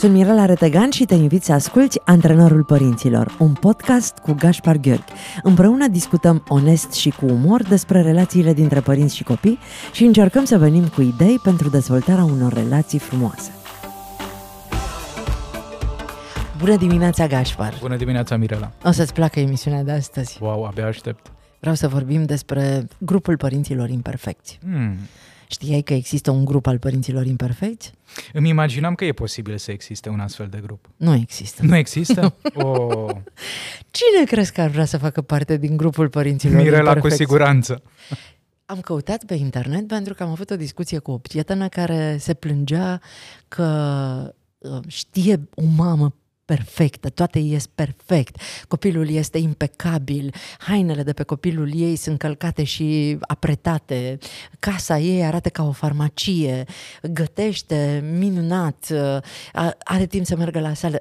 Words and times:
Sunt 0.00 0.12
Mirela 0.12 0.44
Retegan 0.44 0.90
și 0.90 1.04
te 1.04 1.14
invit 1.14 1.42
să 1.42 1.52
asculti 1.52 2.00
Antrenorul 2.04 2.64
Părinților, 2.64 3.36
un 3.38 3.52
podcast 3.52 4.18
cu 4.18 4.32
Gaspar 4.32 4.76
Gheorghi. 4.76 5.12
Împreună 5.42 5.88
discutăm 5.88 6.44
onest 6.48 6.92
și 6.92 7.10
cu 7.10 7.26
umor 7.26 7.62
despre 7.62 8.02
relațiile 8.02 8.52
dintre 8.52 8.80
părinți 8.80 9.16
și 9.16 9.22
copii 9.22 9.58
și 9.92 10.04
încercăm 10.04 10.44
să 10.44 10.58
venim 10.58 10.88
cu 10.88 11.02
idei 11.02 11.38
pentru 11.42 11.68
dezvoltarea 11.68 12.24
unor 12.24 12.52
relații 12.52 12.98
frumoase. 12.98 13.50
Bună 16.58 16.76
dimineața, 16.76 17.26
Gaspar! 17.26 17.74
Bună 17.80 17.96
dimineața, 17.96 18.36
Mirela! 18.36 18.70
O 18.84 18.90
să-ți 18.90 19.12
placă 19.12 19.40
emisiunea 19.40 19.82
de 19.82 19.92
astăzi. 19.92 20.38
Wow, 20.42 20.64
abia 20.64 20.86
aștept. 20.86 21.32
Vreau 21.58 21.74
să 21.74 21.88
vorbim 21.88 22.24
despre 22.24 22.88
grupul 22.98 23.36
părinților 23.36 23.88
imperfecți. 23.88 24.58
Hmm. 24.62 24.96
Știai 25.50 25.82
că 25.82 25.94
există 25.94 26.30
un 26.30 26.44
grup 26.44 26.66
al 26.66 26.78
părinților 26.78 27.26
imperfecți? 27.26 27.92
Îmi 28.32 28.48
imaginam 28.48 28.94
că 28.94 29.04
e 29.04 29.12
posibil 29.12 29.58
să 29.58 29.70
existe 29.70 30.08
un 30.08 30.20
astfel 30.20 30.46
de 30.46 30.60
grup. 30.62 30.90
Nu 30.96 31.14
există. 31.14 31.64
Nu 31.64 31.76
există? 31.76 32.34
oh. 32.54 33.10
Cine 33.90 34.24
crezi 34.26 34.52
că 34.52 34.60
ar 34.60 34.70
vrea 34.70 34.84
să 34.84 34.98
facă 34.98 35.20
parte 35.20 35.56
din 35.56 35.76
grupul 35.76 36.08
părinților 36.08 36.62
Mirela 36.62 36.78
imperfecți? 36.78 37.08
cu 37.08 37.14
siguranță. 37.14 37.82
Am 38.64 38.80
căutat 38.80 39.24
pe 39.24 39.34
internet 39.34 39.86
pentru 39.86 40.14
că 40.14 40.22
am 40.22 40.30
avut 40.30 40.50
o 40.50 40.56
discuție 40.56 40.98
cu 40.98 41.10
o 41.10 41.18
prietenă 41.18 41.68
care 41.68 42.16
se 42.18 42.34
plângea 42.34 43.00
că 43.48 44.34
uh, 44.58 44.78
știe 44.86 45.48
o 45.54 45.62
mamă 45.76 46.14
perfectă, 46.54 47.08
toate 47.08 47.38
ies 47.38 47.66
perfect, 47.66 48.40
copilul 48.68 49.10
este 49.10 49.38
impecabil, 49.38 50.34
hainele 50.58 51.02
de 51.02 51.12
pe 51.12 51.22
copilul 51.22 51.70
ei 51.74 51.96
sunt 51.96 52.18
călcate 52.18 52.64
și 52.64 53.18
apretate, 53.20 54.18
casa 54.58 54.98
ei 54.98 55.24
arată 55.24 55.48
ca 55.48 55.62
o 55.62 55.72
farmacie, 55.72 56.64
gătește 57.02 58.04
minunat, 58.18 58.86
uh, 58.90 59.18
are 59.84 60.06
timp 60.06 60.26
să 60.26 60.36
meargă 60.36 60.60
la 60.60 60.74
sală 60.74 60.98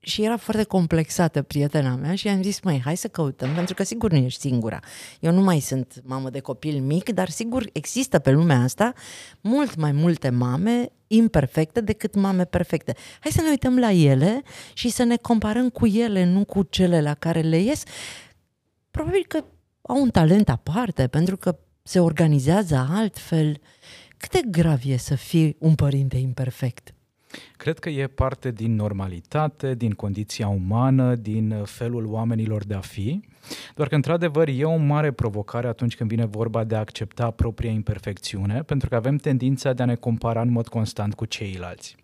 și 0.00 0.24
era 0.24 0.36
foarte 0.36 0.64
complexată 0.64 1.42
prietena 1.42 1.94
mea 1.94 2.14
și 2.14 2.28
am 2.28 2.42
zis, 2.42 2.60
măi, 2.60 2.80
hai 2.84 2.96
să 2.96 3.08
căutăm, 3.08 3.54
pentru 3.54 3.74
că 3.74 3.82
sigur 3.82 4.10
nu 4.10 4.16
ești 4.16 4.40
singura. 4.40 4.80
Eu 5.20 5.32
nu 5.32 5.40
mai 5.40 5.60
sunt 5.60 6.02
mamă 6.04 6.30
de 6.30 6.40
copil 6.40 6.80
mic, 6.80 7.08
dar 7.08 7.28
sigur 7.28 7.68
există 7.72 8.18
pe 8.18 8.30
lumea 8.30 8.60
asta 8.62 8.92
mult 9.40 9.76
mai 9.76 9.92
multe 9.92 10.28
mame 10.28 10.88
imperfecte 11.06 11.80
decât 11.80 12.14
mame 12.14 12.44
perfecte. 12.44 12.94
Hai 13.20 13.32
să 13.32 13.42
ne 13.42 13.48
uităm 13.48 13.78
la 13.78 13.90
ele 13.90 14.42
și 14.72 14.88
să 14.88 15.02
ne 15.02 15.16
comparăm 15.16 15.68
cu 15.68 15.86
ele, 15.86 16.24
nu 16.24 16.44
cu 16.44 16.62
cele 16.62 17.00
la 17.00 17.14
care 17.14 17.40
le 17.40 17.58
ies. 17.58 17.82
Probabil 18.90 19.24
că 19.28 19.44
au 19.82 20.02
un 20.02 20.10
talent 20.10 20.48
aparte, 20.48 21.06
pentru 21.06 21.36
că 21.36 21.58
se 21.82 22.00
organizează 22.00 22.86
altfel. 22.90 23.60
Cât 24.16 24.32
de 24.32 24.40
grav 24.50 24.80
e 24.84 24.96
să 24.96 25.14
fii 25.14 25.56
un 25.58 25.74
părinte 25.74 26.16
imperfect? 26.16 26.94
Cred 27.56 27.78
că 27.78 27.88
e 27.88 28.06
parte 28.06 28.50
din 28.50 28.74
normalitate, 28.74 29.74
din 29.74 29.92
condiția 29.92 30.48
umană, 30.48 31.14
din 31.14 31.62
felul 31.64 32.06
oamenilor 32.06 32.64
de 32.64 32.74
a 32.74 32.80
fi, 32.80 33.20
doar 33.74 33.88
că 33.88 33.94
într-adevăr 33.94 34.48
e 34.48 34.64
o 34.64 34.76
mare 34.76 35.10
provocare 35.10 35.66
atunci 35.66 35.96
când 35.96 36.10
vine 36.10 36.26
vorba 36.26 36.64
de 36.64 36.74
a 36.74 36.78
accepta 36.78 37.30
propria 37.30 37.70
imperfecțiune, 37.70 38.62
pentru 38.62 38.88
că 38.88 38.94
avem 38.94 39.16
tendința 39.16 39.72
de 39.72 39.82
a 39.82 39.86
ne 39.86 39.94
compara 39.94 40.40
în 40.40 40.50
mod 40.50 40.68
constant 40.68 41.14
cu 41.14 41.24
ceilalți. 41.24 41.96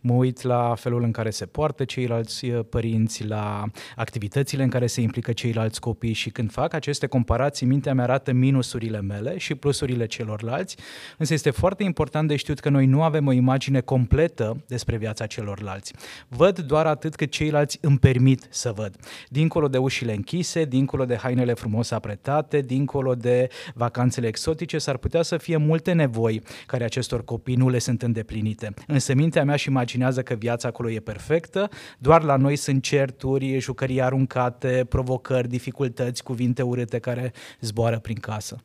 Mă 0.00 0.12
uit 0.12 0.42
la 0.42 0.74
felul 0.74 1.02
în 1.02 1.10
care 1.10 1.30
se 1.30 1.46
poartă 1.46 1.84
ceilalți 1.84 2.44
uh, 2.44 2.64
părinți, 2.70 3.24
la 3.26 3.64
activitățile 3.96 4.62
în 4.62 4.68
care 4.68 4.86
se 4.86 5.00
implică 5.00 5.32
ceilalți 5.32 5.80
copii 5.80 6.12
și 6.12 6.30
când 6.30 6.50
fac 6.50 6.72
aceste 6.72 7.06
comparații, 7.06 7.66
mintea 7.66 7.94
mea 7.94 8.04
arată 8.04 8.32
minusurile 8.32 9.00
mele 9.00 9.38
și 9.38 9.54
plusurile 9.54 10.06
celorlalți, 10.06 10.76
însă 11.18 11.32
este 11.32 11.50
foarte 11.50 11.82
important 11.82 12.28
de 12.28 12.36
știut 12.36 12.60
că 12.60 12.68
noi 12.68 12.86
nu 12.86 13.02
avem 13.02 13.26
o 13.26 13.32
imagine 13.32 13.80
completă 13.80 14.62
despre 14.66 14.96
viața 14.96 15.26
celorlalți. 15.26 15.92
Văd 16.28 16.58
doar 16.58 16.86
atât 16.86 17.14
cât 17.14 17.30
ceilalți 17.30 17.78
îmi 17.80 17.98
permit 17.98 18.46
să 18.50 18.72
văd. 18.72 18.96
Dincolo 19.28 19.68
de 19.68 19.78
ușile 19.78 20.14
închise, 20.14 20.64
dincolo 20.84 21.04
de 21.04 21.16
hainele 21.16 21.54
frumos 21.54 21.90
apretate, 21.90 22.60
dincolo 22.60 23.14
de 23.14 23.48
vacanțele 23.74 24.26
exotice, 24.26 24.78
s-ar 24.78 24.96
putea 24.96 25.22
să 25.22 25.36
fie 25.36 25.56
multe 25.56 25.92
nevoi 25.92 26.42
care 26.66 26.84
acestor 26.84 27.24
copii 27.24 27.54
nu 27.54 27.68
le 27.68 27.78
sunt 27.78 28.02
îndeplinite. 28.02 28.74
Însă 28.86 29.14
mintea 29.14 29.44
mea 29.44 29.56
și 29.56 29.68
imaginează 29.68 30.22
că 30.22 30.34
viața 30.34 30.68
acolo 30.68 30.90
e 30.90 31.00
perfectă, 31.00 31.68
doar 31.98 32.22
la 32.22 32.36
noi 32.36 32.56
sunt 32.56 32.82
certuri, 32.82 33.58
jucării 33.58 34.02
aruncate, 34.02 34.86
provocări, 34.88 35.48
dificultăți, 35.48 36.22
cuvinte 36.22 36.62
urâte 36.62 36.98
care 36.98 37.32
zboară 37.60 37.98
prin 37.98 38.16
casă. 38.16 38.56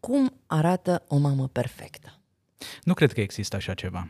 Cum 0.00 0.32
arată 0.46 1.04
o 1.08 1.16
mamă 1.16 1.48
perfectă? 1.48 2.18
Nu 2.82 2.94
cred 2.94 3.12
că 3.12 3.20
există 3.20 3.56
așa 3.56 3.74
ceva. 3.74 4.08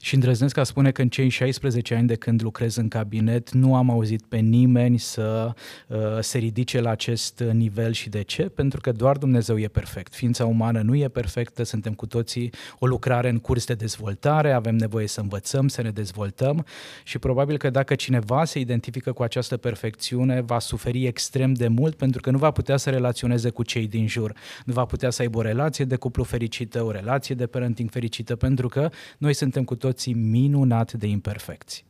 Și 0.00 0.14
îndrăznesc 0.14 0.56
a 0.56 0.62
spune 0.62 0.90
că 0.90 1.02
în 1.02 1.08
cei 1.08 1.28
16 1.28 1.94
ani 1.94 2.06
de 2.06 2.14
când 2.14 2.42
lucrez 2.42 2.76
în 2.76 2.88
cabinet 2.88 3.52
nu 3.52 3.74
am 3.74 3.90
auzit 3.90 4.22
pe 4.28 4.36
nimeni 4.36 4.98
să 4.98 5.52
uh, 5.86 5.98
se 6.20 6.38
ridice 6.38 6.80
la 6.80 6.90
acest 6.90 7.40
nivel. 7.52 7.92
Și 7.92 8.08
de 8.08 8.22
ce? 8.22 8.42
Pentru 8.42 8.80
că 8.80 8.92
doar 8.92 9.16
Dumnezeu 9.16 9.58
e 9.58 9.68
perfect. 9.68 10.14
Ființa 10.14 10.44
umană 10.44 10.80
nu 10.80 10.94
e 10.94 11.08
perfectă, 11.08 11.62
suntem 11.62 11.92
cu 11.92 12.06
toții 12.06 12.52
o 12.78 12.86
lucrare 12.86 13.28
în 13.28 13.38
curs 13.38 13.66
de 13.66 13.74
dezvoltare, 13.74 14.52
avem 14.52 14.76
nevoie 14.76 15.06
să 15.06 15.20
învățăm, 15.20 15.68
să 15.68 15.82
ne 15.82 15.90
dezvoltăm. 15.90 16.66
Și 17.04 17.18
probabil 17.18 17.56
că 17.56 17.70
dacă 17.70 17.94
cineva 17.94 18.44
se 18.44 18.58
identifică 18.58 19.12
cu 19.12 19.22
această 19.22 19.56
perfecțiune, 19.56 20.40
va 20.40 20.58
suferi 20.58 21.06
extrem 21.06 21.52
de 21.52 21.68
mult 21.68 21.94
pentru 21.94 22.20
că 22.20 22.30
nu 22.30 22.38
va 22.38 22.50
putea 22.50 22.76
să 22.76 22.90
relaționeze 22.90 23.50
cu 23.50 23.62
cei 23.62 23.86
din 23.86 24.06
jur, 24.06 24.32
nu 24.64 24.72
va 24.72 24.84
putea 24.84 25.10
să 25.10 25.22
aibă 25.22 25.38
o 25.38 25.42
relație 25.42 25.84
de 25.84 25.96
cuplu 25.96 26.22
fericită, 26.22 26.82
o 26.82 26.90
relație 26.90 27.34
de 27.34 27.46
parenting 27.46 27.90
fericită, 27.90 28.36
pentru 28.36 28.68
că 28.68 28.90
noi 29.18 29.34
suntem 29.34 29.64
cu 29.64 29.74
toții 29.90 30.14
minunat 30.14 30.92
de 30.92 31.06
imperfecți. 31.06 31.84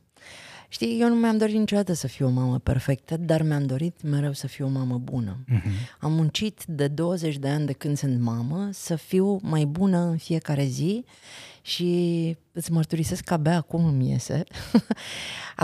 Știi, 0.68 1.00
eu 1.00 1.08
nu 1.08 1.14
mi-am 1.14 1.36
dorit 1.36 1.54
niciodată 1.54 1.92
să 1.92 2.06
fiu 2.06 2.26
o 2.26 2.30
mamă 2.30 2.58
perfectă, 2.58 3.16
dar 3.16 3.42
mi-am 3.42 3.66
dorit 3.66 4.02
mereu 4.02 4.32
să 4.32 4.46
fiu 4.46 4.66
o 4.66 4.68
mamă 4.68 4.98
bună. 4.98 5.44
Uh-huh. 5.52 5.96
Am 5.98 6.12
muncit 6.12 6.64
de 6.66 6.88
20 6.88 7.36
de 7.36 7.48
ani 7.48 7.66
de 7.66 7.72
când 7.72 7.96
sunt 7.96 8.20
mamă 8.20 8.68
să 8.72 8.96
fiu 8.96 9.38
mai 9.42 9.64
bună 9.64 9.98
în 9.98 10.16
fiecare 10.16 10.64
zi 10.64 11.04
și 11.62 12.36
îți 12.52 12.72
mărturisesc 12.72 13.24
că 13.24 13.34
abia 13.34 13.56
acum 13.56 13.84
îmi 13.84 14.10
iese. 14.10 14.44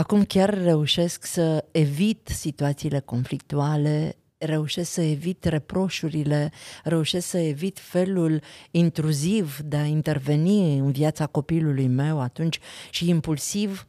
acum 0.01 0.23
chiar 0.23 0.61
reușesc 0.61 1.25
să 1.25 1.65
evit 1.71 2.27
situațiile 2.27 2.99
conflictuale, 2.99 4.15
reușesc 4.37 4.91
să 4.91 5.01
evit 5.01 5.43
reproșurile, 5.43 6.51
reușesc 6.83 7.27
să 7.27 7.37
evit 7.37 7.79
felul 7.79 8.41
intruziv 8.71 9.59
de 9.59 9.75
a 9.75 9.85
interveni 9.85 10.77
în 10.77 10.91
viața 10.91 11.25
copilului 11.25 11.87
meu 11.87 12.21
atunci 12.21 12.59
și 12.89 13.09
impulsiv. 13.09 13.87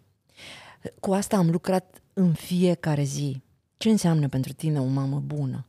Cu 1.00 1.12
asta 1.12 1.36
am 1.36 1.50
lucrat 1.50 2.02
în 2.12 2.32
fiecare 2.32 3.02
zi. 3.02 3.42
Ce 3.76 3.88
înseamnă 3.90 4.28
pentru 4.28 4.52
tine 4.52 4.80
o 4.80 4.84
mamă 4.84 5.22
bună? 5.26 5.66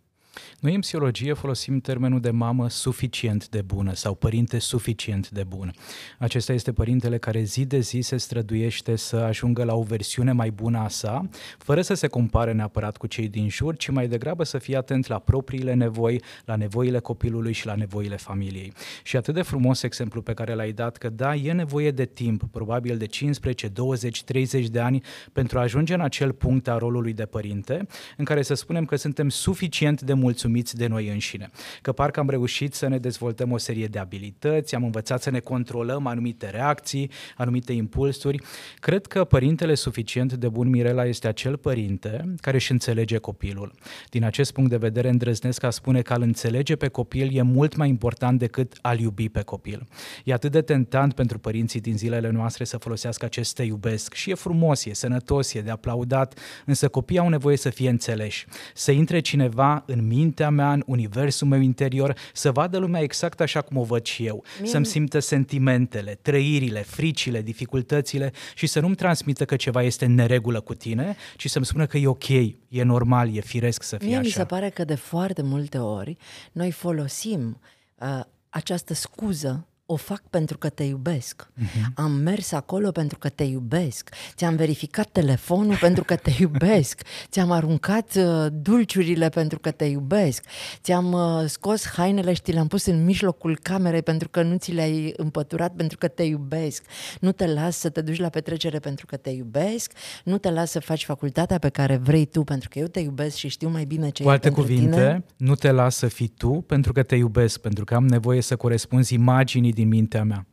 Noi 0.59 0.73
în 0.73 0.79
psihologie 0.79 1.33
folosim 1.33 1.79
termenul 1.79 2.19
de 2.19 2.29
mamă 2.29 2.69
suficient 2.69 3.49
de 3.49 3.61
bună 3.61 3.93
sau 3.93 4.13
părinte 4.13 4.59
suficient 4.59 5.29
de 5.29 5.43
bun. 5.43 5.73
Acesta 6.17 6.53
este 6.53 6.73
părintele 6.73 7.17
care 7.17 7.43
zi 7.43 7.65
de 7.65 7.79
zi 7.79 7.99
se 8.01 8.17
străduiește 8.17 8.95
să 8.95 9.15
ajungă 9.15 9.63
la 9.63 9.75
o 9.75 9.81
versiune 9.81 10.31
mai 10.31 10.51
bună 10.51 10.77
a 10.77 10.87
sa, 10.87 11.29
fără 11.57 11.81
să 11.81 11.93
se 11.93 12.07
compare 12.07 12.51
neapărat 12.51 12.97
cu 12.97 13.07
cei 13.07 13.27
din 13.27 13.49
jur, 13.49 13.75
ci 13.75 13.89
mai 13.89 14.07
degrabă 14.07 14.43
să 14.43 14.57
fie 14.57 14.77
atent 14.77 15.07
la 15.07 15.19
propriile 15.19 15.73
nevoi, 15.73 16.21
la 16.45 16.55
nevoile 16.55 16.99
copilului 16.99 17.53
și 17.53 17.65
la 17.65 17.75
nevoile 17.75 18.15
familiei. 18.15 18.73
Și 19.03 19.17
atât 19.17 19.33
de 19.33 19.41
frumos 19.41 19.83
exemplu 19.83 20.21
pe 20.21 20.33
care 20.33 20.53
l-ai 20.53 20.71
dat 20.71 20.97
că 20.97 21.09
da, 21.09 21.35
e 21.35 21.51
nevoie 21.51 21.91
de 21.91 22.05
timp, 22.05 22.43
probabil 22.51 22.97
de 22.97 23.05
15, 23.05 23.67
20, 23.67 24.23
30 24.23 24.67
de 24.67 24.79
ani 24.79 25.03
pentru 25.33 25.57
a 25.57 25.61
ajunge 25.61 25.93
în 25.93 26.01
acel 26.01 26.31
punct 26.31 26.67
a 26.67 26.77
rolului 26.77 27.13
de 27.13 27.25
părinte, 27.25 27.87
în 28.17 28.25
care 28.25 28.41
să 28.41 28.53
spunem 28.53 28.85
că 28.85 28.95
suntem 28.95 29.29
suficient 29.29 30.01
de 30.01 30.13
mulțumiți 30.29 30.75
de 30.75 30.87
noi 30.87 31.07
înșine. 31.07 31.49
Că 31.81 31.91
parcă 31.91 32.19
am 32.19 32.29
reușit 32.29 32.73
să 32.73 32.87
ne 32.87 32.97
dezvoltăm 32.97 33.51
o 33.51 33.57
serie 33.57 33.85
de 33.85 33.99
abilități, 33.99 34.75
am 34.75 34.83
învățat 34.83 35.21
să 35.21 35.29
ne 35.29 35.39
controlăm 35.39 36.07
anumite 36.07 36.49
reacții, 36.49 37.11
anumite 37.37 37.73
impulsuri. 37.73 38.41
Cred 38.79 39.05
că 39.05 39.23
părintele 39.23 39.75
suficient 39.75 40.33
de 40.33 40.49
bun 40.49 40.69
Mirela 40.69 41.05
este 41.05 41.27
acel 41.27 41.57
părinte 41.57 42.33
care 42.41 42.55
își 42.55 42.71
înțelege 42.71 43.17
copilul. 43.17 43.73
Din 44.09 44.23
acest 44.23 44.51
punct 44.51 44.69
de 44.69 44.77
vedere 44.77 45.09
îndrăznesc 45.09 45.63
a 45.63 45.69
spune 45.69 46.01
că 46.01 46.13
al 46.13 46.21
înțelege 46.21 46.75
pe 46.75 46.87
copil 46.87 47.37
e 47.37 47.41
mult 47.41 47.75
mai 47.75 47.89
important 47.89 48.39
decât 48.39 48.77
al 48.81 48.99
iubi 48.99 49.29
pe 49.29 49.41
copil. 49.41 49.87
E 50.23 50.33
atât 50.33 50.51
de 50.51 50.61
tentant 50.61 51.13
pentru 51.13 51.39
părinții 51.39 51.79
din 51.79 51.97
zilele 51.97 52.29
noastre 52.29 52.63
să 52.63 52.77
folosească 52.77 53.25
acest 53.25 53.55
te 53.55 53.63
iubesc 53.63 54.13
și 54.13 54.29
e 54.29 54.33
frumos, 54.33 54.85
e 54.85 54.93
sănătos, 54.93 55.53
e 55.53 55.61
de 55.61 55.71
aplaudat, 55.71 56.39
însă 56.65 56.87
copiii 56.87 57.19
au 57.19 57.29
nevoie 57.29 57.57
să 57.57 57.69
fie 57.69 57.89
înțeleși, 57.89 58.45
să 58.73 58.91
intre 58.91 59.19
cineva 59.19 59.83
în 59.85 60.07
mintea 60.09 60.49
mea, 60.49 60.73
în 60.73 60.83
universul 60.85 61.47
meu 61.47 61.59
interior, 61.59 62.15
să 62.33 62.51
vadă 62.51 62.77
lumea 62.77 63.01
exact 63.01 63.41
așa 63.41 63.61
cum 63.61 63.77
o 63.77 63.83
văd 63.83 64.05
și 64.05 64.25
eu, 64.25 64.43
Mie... 64.59 64.69
să-mi 64.69 64.85
simtă 64.85 65.19
sentimentele, 65.19 66.19
trăirile, 66.21 66.81
fricile, 66.81 67.41
dificultățile 67.41 68.31
și 68.55 68.67
să 68.67 68.79
nu-mi 68.79 68.95
transmită 68.95 69.45
că 69.45 69.55
ceva 69.55 69.83
este 69.83 70.05
în 70.05 70.13
neregulă 70.13 70.59
cu 70.59 70.73
tine, 70.73 71.15
ci 71.35 71.49
să-mi 71.49 71.65
spună 71.65 71.85
că 71.85 71.97
e 71.97 72.07
ok, 72.07 72.29
e 72.29 72.83
normal, 72.83 73.35
e 73.35 73.41
firesc 73.41 73.83
să 73.83 73.97
fie 73.97 74.07
Mie 74.07 74.17
așa. 74.17 74.25
mi 74.25 74.31
se 74.31 74.45
pare 74.45 74.69
că 74.69 74.83
de 74.83 74.95
foarte 74.95 75.41
multe 75.41 75.77
ori 75.77 76.17
noi 76.51 76.71
folosim 76.71 77.59
uh, 77.95 78.19
această 78.49 78.93
scuză 78.93 79.67
o 79.91 79.95
fac 79.95 80.21
pentru 80.29 80.57
că 80.57 80.69
te 80.69 80.83
iubesc. 80.83 81.47
Uh-huh. 81.47 81.93
Am 81.95 82.11
mers 82.11 82.51
acolo 82.51 82.91
pentru 82.91 83.17
că 83.17 83.29
te 83.29 83.43
iubesc. 83.43 84.09
Ți-am 84.35 84.55
verificat 84.55 85.09
telefonul 85.11 85.77
pentru 85.77 86.03
că 86.03 86.15
te 86.15 86.31
iubesc. 86.39 87.01
Ți-am 87.29 87.51
aruncat 87.51 88.15
uh, 88.15 88.45
dulciurile 88.51 89.29
pentru 89.29 89.59
că 89.59 89.71
te 89.71 89.85
iubesc. 89.85 90.43
Ți-am 90.81 91.11
uh, 91.11 91.43
scos 91.45 91.87
hainele 91.87 92.33
și 92.33 92.41
ți 92.41 92.51
le-am 92.51 92.67
pus 92.67 92.85
în 92.85 93.05
mijlocul 93.05 93.59
camerei 93.61 94.01
pentru 94.01 94.29
că 94.29 94.41
nu 94.41 94.57
ți 94.57 94.71
le-ai 94.71 95.13
împăturat 95.17 95.73
pentru 95.75 95.97
că 95.97 96.07
te 96.07 96.23
iubesc. 96.23 96.83
Nu 97.19 97.31
te 97.31 97.47
las 97.47 97.77
să 97.77 97.89
te 97.89 98.01
duci 98.01 98.19
la 98.19 98.29
petrecere 98.29 98.79
pentru 98.79 99.05
că 99.05 99.17
te 99.17 99.29
iubesc. 99.29 99.91
Nu 100.23 100.37
te 100.37 100.51
las 100.51 100.71
să 100.71 100.79
faci 100.79 101.05
facultatea 101.05 101.57
pe 101.57 101.69
care 101.69 101.97
vrei 101.97 102.25
tu 102.25 102.43
pentru 102.43 102.69
că 102.69 102.79
eu 102.79 102.87
te 102.87 102.99
iubesc 102.99 103.35
și 103.35 103.47
știu 103.47 103.69
mai 103.69 103.85
bine 103.85 104.09
ce 104.09 104.23
Cu 104.23 104.29
alte 104.29 104.47
e 104.47 104.51
pentru 104.51 104.73
cuvinte, 104.73 104.95
tine. 104.95 105.23
nu 105.37 105.55
te 105.55 105.71
las 105.71 105.95
să 105.95 106.07
fii 106.07 106.27
tu 106.37 106.49
pentru 106.67 106.93
că 106.93 107.03
te 107.03 107.15
iubesc, 107.15 107.59
pentru 107.59 107.83
că 107.83 107.95
am 107.95 108.07
nevoie 108.07 108.41
să 108.41 108.55
corespunzi 108.55 109.13
imaginii 109.13 109.77
din 109.79 109.87
mintea 109.87 110.23
mea. 110.23 110.45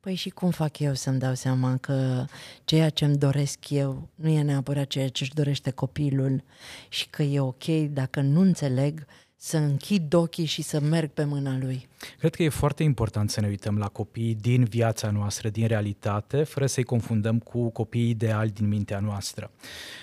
Păi 0.00 0.14
și 0.14 0.30
cum 0.30 0.50
fac 0.50 0.78
eu 0.78 0.94
să-mi 0.94 1.18
dau 1.18 1.34
seama 1.34 1.76
că 1.76 2.24
ceea 2.64 2.90
ce 2.90 3.04
îmi 3.04 3.16
doresc 3.16 3.70
eu 3.70 4.08
nu 4.14 4.28
e 4.28 4.42
neapărat 4.42 4.86
ceea 4.86 5.08
ce 5.08 5.22
își 5.22 5.34
dorește 5.34 5.70
copilul 5.70 6.44
și 6.88 7.08
că 7.08 7.22
e 7.22 7.40
ok 7.40 7.64
dacă 7.90 8.20
nu 8.20 8.40
înțeleg 8.40 9.06
să 9.36 9.56
închid 9.56 10.14
ochii 10.14 10.44
și 10.44 10.62
să 10.62 10.80
merg 10.80 11.10
pe 11.10 11.24
mâna 11.24 11.58
lui. 11.58 11.88
Cred 12.18 12.34
că 12.34 12.42
e 12.42 12.48
foarte 12.48 12.82
important 12.82 13.30
să 13.30 13.40
ne 13.40 13.46
uităm 13.46 13.78
la 13.78 13.86
copiii 13.86 14.34
din 14.34 14.64
viața 14.64 15.10
noastră, 15.10 15.48
din 15.48 15.66
realitate, 15.66 16.42
fără 16.42 16.66
să-i 16.66 16.82
confundăm 16.82 17.38
cu 17.38 17.70
copiii 17.70 18.10
ideali 18.10 18.50
din 18.50 18.68
mintea 18.68 18.98
noastră. 18.98 19.50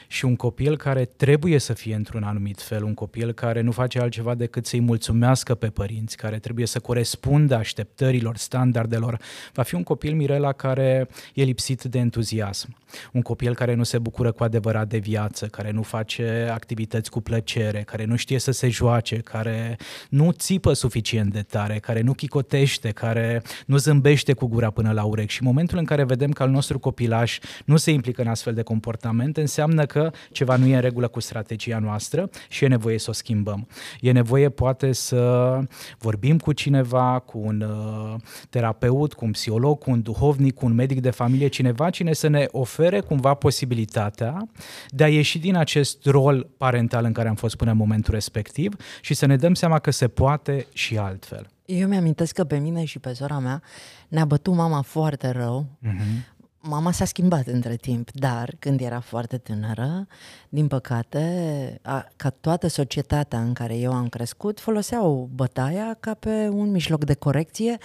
Și 0.07 0.25
un 0.25 0.35
copil 0.35 0.77
care 0.77 1.05
trebuie 1.05 1.57
să 1.57 1.73
fie 1.73 1.95
într-un 1.95 2.23
anumit 2.23 2.61
fel, 2.61 2.83
un 2.83 2.93
copil 2.93 3.31
care 3.31 3.61
nu 3.61 3.71
face 3.71 3.99
altceva 3.99 4.35
decât 4.35 4.65
să-i 4.65 4.79
mulțumească 4.79 5.55
pe 5.55 5.67
părinți, 5.67 6.17
care 6.17 6.39
trebuie 6.39 6.65
să 6.65 6.79
corespundă 6.79 7.55
așteptărilor, 7.55 8.37
standardelor, 8.37 9.19
va 9.53 9.63
fi 9.63 9.75
un 9.75 9.83
copil, 9.83 10.15
Mirela, 10.15 10.51
care 10.51 11.09
e 11.33 11.43
lipsit 11.43 11.83
de 11.83 11.97
entuziasm. 11.97 12.77
Un 13.13 13.21
copil 13.21 13.55
care 13.55 13.73
nu 13.73 13.83
se 13.83 13.97
bucură 13.97 14.31
cu 14.31 14.43
adevărat 14.43 14.87
de 14.87 14.97
viață, 14.97 15.45
care 15.45 15.71
nu 15.71 15.81
face 15.81 16.49
activități 16.51 17.09
cu 17.09 17.21
plăcere, 17.21 17.81
care 17.81 18.05
nu 18.05 18.15
știe 18.15 18.39
să 18.39 18.51
se 18.51 18.69
joace, 18.69 19.17
care 19.17 19.77
nu 20.09 20.31
țipă 20.31 20.73
suficient 20.73 21.31
de 21.31 21.41
tare, 21.41 21.79
care 21.89 22.01
nu 22.01 22.13
chicotește, 22.13 22.89
care 22.89 23.41
nu 23.65 23.77
zâmbește 23.77 24.33
cu 24.33 24.47
gura 24.47 24.69
până 24.69 24.91
la 24.91 25.03
urechi. 25.03 25.31
Și 25.31 25.41
în 25.41 25.47
momentul 25.47 25.77
în 25.77 25.85
care 25.85 26.03
vedem 26.03 26.31
că 26.31 26.43
al 26.43 26.49
nostru 26.49 26.79
copilaș 26.79 27.39
nu 27.65 27.77
se 27.77 27.91
implică 27.91 28.21
în 28.21 28.27
astfel 28.27 28.53
de 28.53 28.61
comportamente, 28.61 29.41
înseamnă 29.41 29.85
că 29.85 30.11
ceva 30.31 30.55
nu 30.55 30.65
e 30.65 30.75
în 30.75 30.81
regulă 30.81 31.07
cu 31.07 31.19
strategia 31.19 31.79
noastră 31.79 32.29
și 32.49 32.63
e 32.63 32.67
nevoie 32.67 32.99
să 32.99 33.09
o 33.09 33.13
schimbăm. 33.13 33.67
E 34.01 34.11
nevoie 34.11 34.49
poate 34.49 34.91
să 34.91 35.59
vorbim 35.97 36.37
cu 36.37 36.53
cineva, 36.53 37.19
cu 37.25 37.39
un 37.43 37.61
uh, 37.61 38.15
terapeut, 38.49 39.13
cu 39.13 39.25
un 39.25 39.31
psiholog, 39.31 39.77
cu 39.77 39.91
un 39.91 40.01
duhovnic, 40.01 40.55
cu 40.55 40.65
un 40.65 40.73
medic 40.73 41.01
de 41.01 41.09
familie, 41.09 41.47
cineva 41.47 41.89
cine 41.89 42.13
să 42.13 42.27
ne 42.27 42.45
ofere 42.51 42.99
cumva 42.99 43.33
posibilitatea 43.33 44.49
de 44.89 45.03
a 45.03 45.07
ieși 45.07 45.39
din 45.39 45.55
acest 45.55 46.05
rol 46.05 46.49
parental 46.57 47.05
în 47.05 47.11
care 47.11 47.27
am 47.27 47.35
fost 47.35 47.55
până 47.55 47.71
în 47.71 47.77
momentul 47.77 48.13
respectiv 48.13 48.75
și 49.01 49.13
să 49.13 49.25
ne 49.25 49.35
dăm 49.35 49.53
seama 49.53 49.79
că 49.79 49.91
se 49.91 50.07
poate 50.07 50.67
și 50.73 50.97
altfel. 50.97 51.49
Eu 51.69 51.87
mi-amintesc 51.87 52.33
că 52.33 52.43
pe 52.43 52.57
mine 52.57 52.85
și 52.85 52.99
pe 52.99 53.13
sora 53.13 53.39
mea 53.39 53.61
ne-a 54.07 54.25
bătut 54.25 54.53
mama 54.53 54.81
foarte 54.81 55.29
rău. 55.29 55.65
Uh-huh. 55.85 56.37
Mama 56.61 56.91
s-a 56.91 57.05
schimbat 57.05 57.47
între 57.47 57.75
timp, 57.75 58.11
dar 58.11 58.55
când 58.59 58.81
era 58.81 58.99
foarte 58.99 59.37
tânără, 59.37 60.07
din 60.49 60.67
păcate, 60.67 61.79
a, 61.81 62.07
ca 62.15 62.29
toată 62.29 62.67
societatea 62.67 63.41
în 63.41 63.53
care 63.53 63.77
eu 63.77 63.93
am 63.93 64.07
crescut, 64.07 64.59
foloseau 64.59 65.29
bătaia 65.33 65.97
ca 65.99 66.13
pe 66.13 66.47
un 66.47 66.71
mijloc 66.71 67.05
de 67.05 67.13
corecție, 67.13 67.77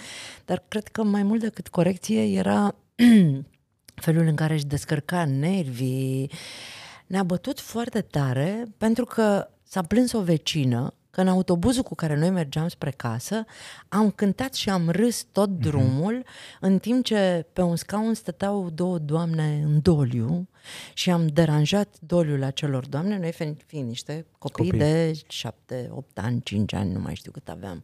dar 0.45 0.63
cred 0.67 0.87
că 0.87 1.03
mai 1.03 1.23
mult 1.23 1.39
decât 1.39 1.67
corecție 1.67 2.37
era 2.37 2.75
felul 4.05 4.27
în 4.27 4.35
care 4.35 4.53
își 4.53 4.65
descărca 4.65 5.25
nervii. 5.25 6.31
Ne-a 7.07 7.23
bătut 7.23 7.59
foarte 7.59 8.01
tare 8.01 8.65
pentru 8.77 9.05
că 9.05 9.49
s-a 9.63 9.81
plâns 9.81 10.11
o 10.11 10.21
vecină 10.21 10.93
că 11.15 11.21
în 11.21 11.27
autobuzul 11.27 11.83
cu 11.83 11.95
care 11.95 12.15
noi 12.15 12.29
mergeam 12.29 12.67
spre 12.67 12.91
casă 12.91 13.45
am 13.87 14.11
cântat 14.11 14.53
și 14.53 14.69
am 14.69 14.89
râs 14.89 15.25
tot 15.31 15.49
mm-hmm. 15.49 15.59
drumul 15.59 16.23
în 16.59 16.79
timp 16.79 17.03
ce 17.03 17.45
pe 17.53 17.61
un 17.61 17.75
scaun 17.75 18.13
stăteau 18.13 18.69
două 18.69 18.97
doamne 18.97 19.61
în 19.65 19.81
doliu 19.81 20.47
și 20.93 21.11
am 21.11 21.27
deranjat 21.27 21.95
doliul 21.99 22.43
acelor 22.43 22.87
doamne, 22.87 23.17
noi 23.19 23.31
fiind, 23.31 23.61
fiind 23.65 23.87
niște 23.87 24.25
copii, 24.37 24.63
copii 24.63 24.79
de 24.79 25.19
șapte, 25.27 25.89
opt 25.91 26.19
ani, 26.19 26.41
cinci 26.43 26.73
ani, 26.73 26.91
nu 26.91 26.99
mai 26.99 27.15
știu 27.15 27.31
cât 27.31 27.49
aveam. 27.49 27.83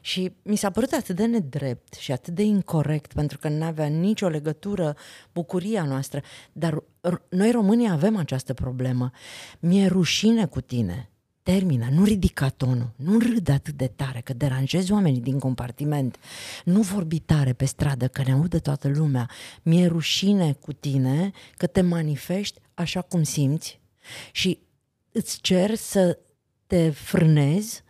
Și 0.00 0.32
mi 0.42 0.56
s-a 0.56 0.70
părut 0.70 0.92
atât 0.92 1.16
de 1.16 1.26
nedrept 1.26 1.94
și 1.94 2.12
atât 2.12 2.34
de 2.34 2.42
incorrect, 2.42 3.12
pentru 3.12 3.38
că 3.38 3.48
nu 3.48 3.64
avea 3.64 3.86
nicio 3.86 4.28
legătură 4.28 4.96
bucuria 5.32 5.84
noastră. 5.84 6.20
Dar 6.52 6.82
noi 7.28 7.50
românii 7.50 7.90
avem 7.90 8.16
această 8.16 8.54
problemă. 8.54 9.10
Mi-e 9.58 9.86
rușine 9.86 10.46
cu 10.46 10.60
tine 10.60 11.10
termină, 11.52 11.88
nu 11.90 12.04
ridica 12.04 12.48
tonul, 12.48 12.90
nu 12.96 13.18
râde 13.18 13.52
atât 13.52 13.74
de 13.74 13.86
tare 13.86 14.20
că 14.20 14.32
deranjezi 14.32 14.92
oamenii 14.92 15.20
din 15.20 15.38
compartiment, 15.38 16.16
nu 16.64 16.80
vorbi 16.80 17.18
tare 17.18 17.52
pe 17.52 17.64
stradă 17.64 18.08
că 18.08 18.22
ne 18.26 18.32
audă 18.32 18.58
toată 18.58 18.88
lumea, 18.88 19.30
mi-e 19.62 19.86
rușine 19.86 20.52
cu 20.52 20.72
tine 20.72 21.30
că 21.56 21.66
te 21.66 21.80
manifesti 21.80 22.60
așa 22.74 23.00
cum 23.00 23.22
simți 23.22 23.80
și 24.32 24.58
îți 25.12 25.40
cer 25.40 25.74
să 25.74 26.18
te 26.66 26.90
frânezi 26.90 27.82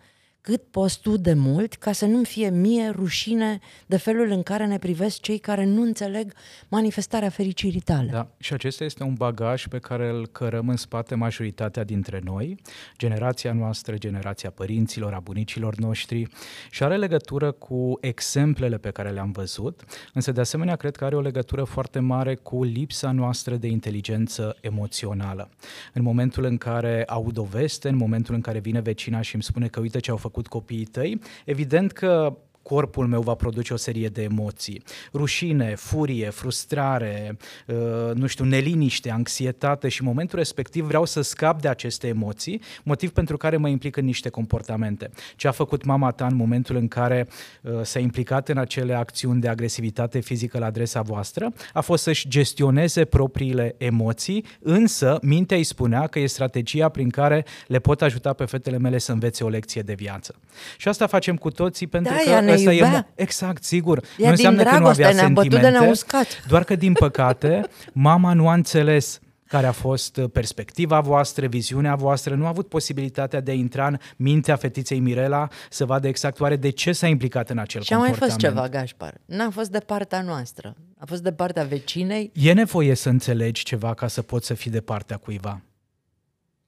cât 0.46 0.62
poți 0.70 1.00
tu 1.00 1.16
de 1.16 1.34
mult 1.34 1.75
ca 1.75 1.93
să 1.93 2.06
nu-mi 2.06 2.25
fie 2.25 2.50
mie 2.50 2.88
rușine 2.88 3.58
de 3.87 3.96
felul 3.96 4.31
în 4.31 4.43
care 4.43 4.66
ne 4.66 4.78
privesc 4.78 5.20
cei 5.20 5.38
care 5.38 5.64
nu 5.64 5.82
înțeleg 5.82 6.32
manifestarea 6.69 7.28
fericirii 7.28 7.81
tale. 7.81 8.10
Da, 8.10 8.28
și 8.38 8.52
acesta 8.52 8.84
este 8.84 9.02
un 9.02 9.14
bagaj 9.14 9.66
pe 9.66 9.78
care 9.78 10.08
îl 10.08 10.26
cărăm 10.26 10.69
în 10.69 10.76
spate 10.76 11.14
majoritatea 11.14 11.84
dintre 11.84 12.20
noi, 12.25 12.56
generația 12.98 13.52
noastră, 13.52 13.96
generația 13.96 14.50
părinților, 14.50 15.12
a 15.12 15.20
bunicilor 15.20 15.76
noștri 15.76 16.28
și 16.70 16.82
are 16.82 16.96
legătură 16.96 17.50
cu 17.52 17.99
exemplele 18.00 18.78
pe 18.78 18.90
care 18.90 19.10
le-am 19.10 19.32
văzut, 19.32 19.84
însă 20.14 20.32
de 20.32 20.40
asemenea 20.40 20.76
cred 20.76 20.96
că 20.96 21.04
are 21.04 21.16
o 21.16 21.20
legătură 21.20 21.64
foarte 21.64 21.99
mare 21.99 22.34
cu 22.34 22.62
lipsa 22.62 23.10
noastră 23.10 23.56
de 23.56 23.66
inteligență 23.66 24.56
emoțională. 24.60 25.50
În 25.92 26.02
momentul 26.02 26.44
în 26.44 26.56
care 26.56 27.04
aud 27.06 27.37
o 27.37 27.44
veste, 27.44 27.88
în 27.88 27.96
momentul 27.96 28.34
în 28.34 28.40
care 28.40 28.58
vine 28.58 28.81
vecina 28.81 29.20
și 29.20 29.34
îmi 29.34 29.42
spune 29.42 29.69
că 29.69 29.81
uite 29.81 29.99
ce 29.99 30.10
au 30.10 30.16
făcut 30.16 30.34
făcut 30.37 30.49
copiii 30.50 30.85
tăi, 30.85 31.21
evident 31.45 31.93
că 31.93 32.37
corpul 32.66 33.06
meu 33.06 33.20
va 33.20 33.35
produce 33.35 33.73
o 33.73 33.76
serie 33.76 34.08
de 34.08 34.23
emoții. 34.23 34.82
Rușine, 35.12 35.75
furie, 35.75 36.30
frustrare, 36.30 37.37
uh, 37.66 37.76
nu 38.14 38.26
știu, 38.26 38.44
neliniște, 38.44 39.11
anxietate 39.11 39.88
și 39.88 40.00
în 40.00 40.06
momentul 40.06 40.38
respectiv 40.38 40.85
vreau 40.85 41.04
să 41.04 41.20
scap 41.20 41.61
de 41.61 41.68
aceste 41.68 42.06
emoții, 42.06 42.61
motiv 42.82 43.11
pentru 43.11 43.37
care 43.37 43.56
mă 43.56 43.68
implic 43.68 43.96
în 43.96 44.04
niște 44.04 44.28
comportamente. 44.28 45.11
Ce 45.37 45.49
a 45.49 45.50
făcut 45.50 45.85
mama 45.85 46.11
ta 46.11 46.26
în 46.26 46.37
momentul 46.37 46.76
în 46.76 46.88
care 46.88 47.28
uh, 47.62 47.73
s-a 47.82 47.99
implicat 47.99 48.49
în 48.49 48.58
acele 48.58 48.94
acțiuni 48.94 49.40
de 49.40 49.49
agresivitate 49.49 50.20
fizică 50.20 50.58
la 50.58 50.66
adresa 50.66 51.00
voastră 51.00 51.52
a 51.73 51.80
fost 51.80 52.02
să-și 52.02 52.28
gestioneze 52.28 53.04
propriile 53.04 53.75
emoții, 53.78 54.44
însă 54.61 55.18
mintea 55.23 55.56
îi 55.56 55.64
spunea 55.64 56.06
că 56.06 56.18
e 56.18 56.26
strategia 56.26 56.88
prin 56.88 57.11
care 57.11 57.44
le 57.66 57.78
pot 57.78 58.02
ajuta 58.02 58.32
pe 58.32 58.44
fetele 58.44 58.78
mele 58.78 58.99
să 58.99 59.12
învețe 59.12 59.44
o 59.44 59.49
lecție 59.49 59.82
de 59.82 59.94
viață. 59.94 60.35
Și 60.76 60.88
asta 60.88 61.06
facem 61.06 61.37
cu 61.37 61.50
toții 61.50 61.87
pentru 61.87 62.14
da, 62.14 62.20
că 62.23 62.55
asta 62.56 62.72
iubea. 62.72 63.08
e 63.16 63.22
exact, 63.22 63.64
sigur. 63.64 63.98
Ea 63.98 64.26
nu 64.26 64.30
înseamnă 64.30 64.62
dragoste, 64.62 65.02
că 65.02 65.08
nu 65.08 65.14
avea 65.14 65.25
sentimente, 65.25 65.70
de 65.70 66.30
doar 66.48 66.64
că 66.64 66.76
din 66.76 66.92
păcate 66.92 67.68
mama 67.92 68.32
nu 68.32 68.48
a 68.48 68.54
înțeles 68.54 69.20
care 69.46 69.66
a 69.66 69.72
fost 69.72 70.20
perspectiva 70.20 71.00
voastră, 71.00 71.46
viziunea 71.46 71.94
voastră, 71.94 72.34
nu 72.34 72.44
a 72.44 72.48
avut 72.48 72.68
posibilitatea 72.68 73.40
de 73.40 73.50
a 73.50 73.54
intra 73.54 73.86
în 73.86 73.98
mintea 74.16 74.56
fetiței 74.56 74.98
Mirela 74.98 75.48
să 75.70 75.84
vadă 75.84 76.08
exact 76.08 76.40
oare 76.40 76.56
de 76.56 76.70
ce 76.70 76.92
s-a 76.92 77.06
implicat 77.06 77.50
în 77.50 77.58
acel 77.58 77.82
și 77.82 77.88
comportament. 77.88 78.40
Și 78.40 78.44
a 78.44 78.50
mai 78.50 78.60
fost 78.60 78.70
ceva, 78.70 78.78
Gașpar. 78.80 79.14
N-a 79.25 79.50
fost 79.50 79.70
de 79.70 79.78
partea 79.78 80.22
noastră. 80.22 80.76
A 80.98 81.04
fost 81.06 81.22
de 81.22 81.32
partea 81.32 81.64
vecinei. 81.64 82.30
E 82.34 82.52
nevoie 82.52 82.94
să 82.94 83.08
înțelegi 83.08 83.62
ceva 83.62 83.94
ca 83.94 84.08
să 84.08 84.22
poți 84.22 84.46
să 84.46 84.54
fii 84.54 84.70
de 84.70 84.80
partea 84.80 85.16
cuiva. 85.16 85.60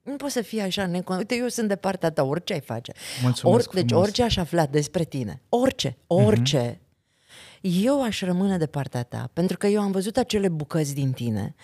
Nu 0.08 0.16
poți 0.16 0.32
să 0.32 0.40
fii 0.40 0.60
așa 0.60 0.86
necon... 0.86 1.16
Uite, 1.16 1.34
eu 1.34 1.48
sunt 1.48 1.68
de 1.68 1.76
partea 1.76 2.10
ta, 2.10 2.22
orice 2.22 2.52
ai 2.52 2.60
face. 2.60 2.92
Mulțumesc 3.22 3.68
Or, 3.68 3.74
deci 3.74 3.92
orice 3.92 4.22
aș 4.22 4.36
afla 4.36 4.66
despre 4.66 5.04
tine, 5.04 5.42
orice, 5.48 5.96
orice, 6.06 6.70
uh-huh. 6.72 7.82
eu 7.82 8.02
aș 8.02 8.20
rămâne 8.20 8.56
de 8.56 8.66
partea 8.66 9.02
ta, 9.02 9.30
pentru 9.32 9.56
că 9.56 9.66
eu 9.66 9.80
am 9.80 9.90
văzut 9.90 10.16
acele 10.16 10.48
bucăți 10.48 10.94
din 10.94 11.12
tine 11.12 11.54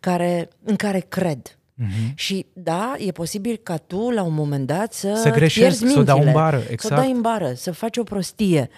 care, 0.00 0.48
în 0.64 0.76
care 0.76 1.00
cred. 1.00 1.58
Uh-huh. 1.82 2.14
Și 2.14 2.46
da, 2.52 2.94
e 2.98 3.10
posibil 3.10 3.56
ca 3.62 3.76
tu 3.76 4.10
la 4.10 4.22
un 4.22 4.34
moment 4.34 4.66
dat 4.66 4.92
să, 4.92 5.14
să 5.14 5.30
greșești, 5.30 5.86
să 5.86 5.98
o 5.98 6.02
dau 6.02 6.20
în 6.20 6.32
bară, 6.32 6.56
exact. 6.56 6.80
Să 6.80 6.92
o 6.92 6.96
dai 6.96 7.10
în 7.10 7.20
bară, 7.20 7.52
să 7.54 7.72
faci 7.72 7.96
o 7.96 8.02
prostie. 8.02 8.68